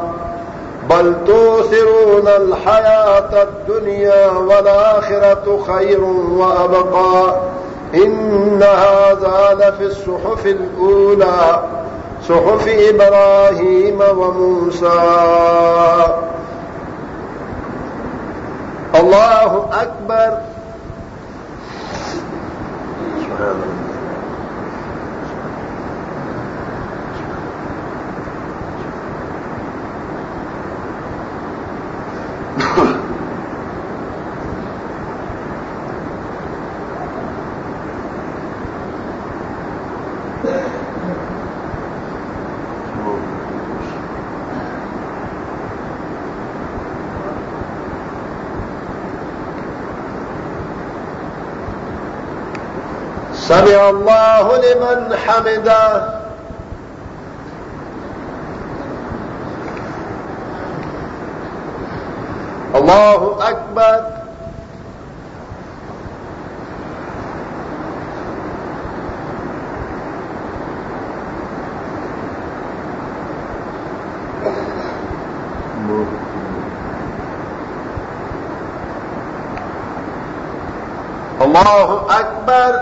[0.90, 7.36] بل توثرون الحياة الدنيا والآخرة خير وأبقى
[7.94, 11.62] إن هذا لفي الصحف الأولى
[12.28, 15.00] صحف إبراهيم وموسى
[18.94, 20.38] الله أكبر
[23.20, 23.81] سبحان الله
[53.90, 55.86] الله لمن حمده
[62.74, 64.00] الله أكبر
[81.42, 82.81] الله أكبر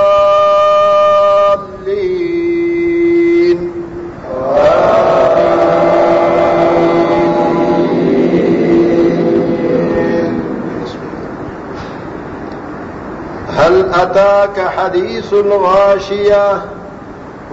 [13.93, 15.33] أتاك حديث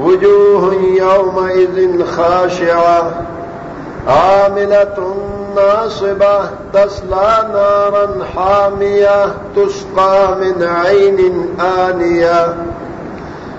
[0.00, 3.12] وجوه يومئذ خاشعة
[4.08, 5.14] عاملة
[5.56, 6.40] ناصبة
[6.72, 9.26] تسلى نارا حامية
[9.56, 11.48] تسقى من عين
[11.88, 12.54] آنية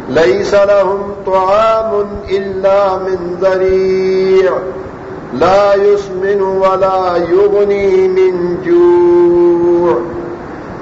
[0.10, 4.54] ليس لهم طعام إلا من ذريع
[5.34, 10.19] لا يسمن ولا يغني من جوع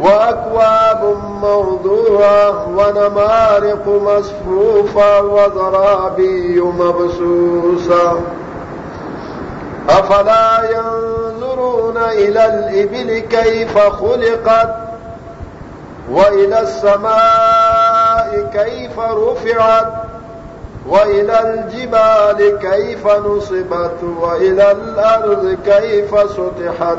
[0.00, 8.20] وأكواب موضوعة ونمارق مصفوفة وزرابي مبسوسة
[9.88, 14.74] أفلا ينظرون إلى الإبل كيف خلقت
[16.12, 19.92] وإلى السماء كيف رفعت
[20.88, 26.98] وإلى الجبال كيف نصبت وإلى الأرض كيف سطحت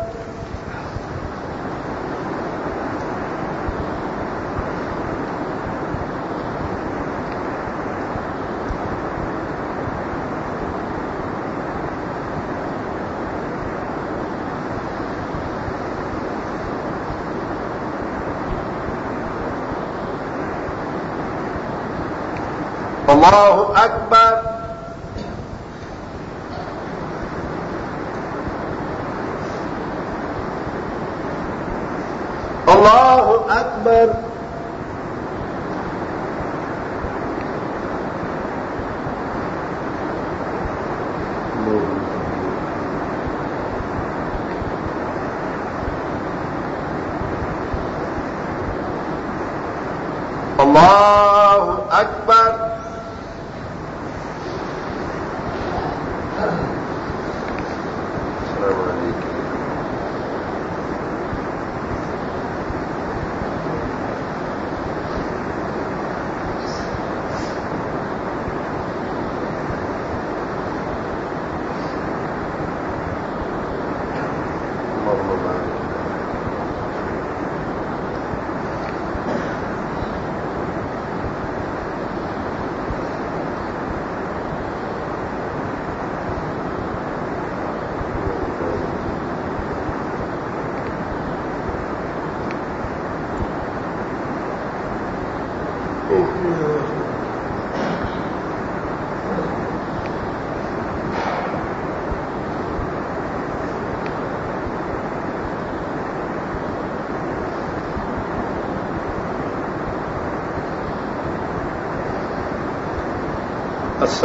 [23.28, 24.34] الله أكبر
[32.68, 34.14] الله أكبر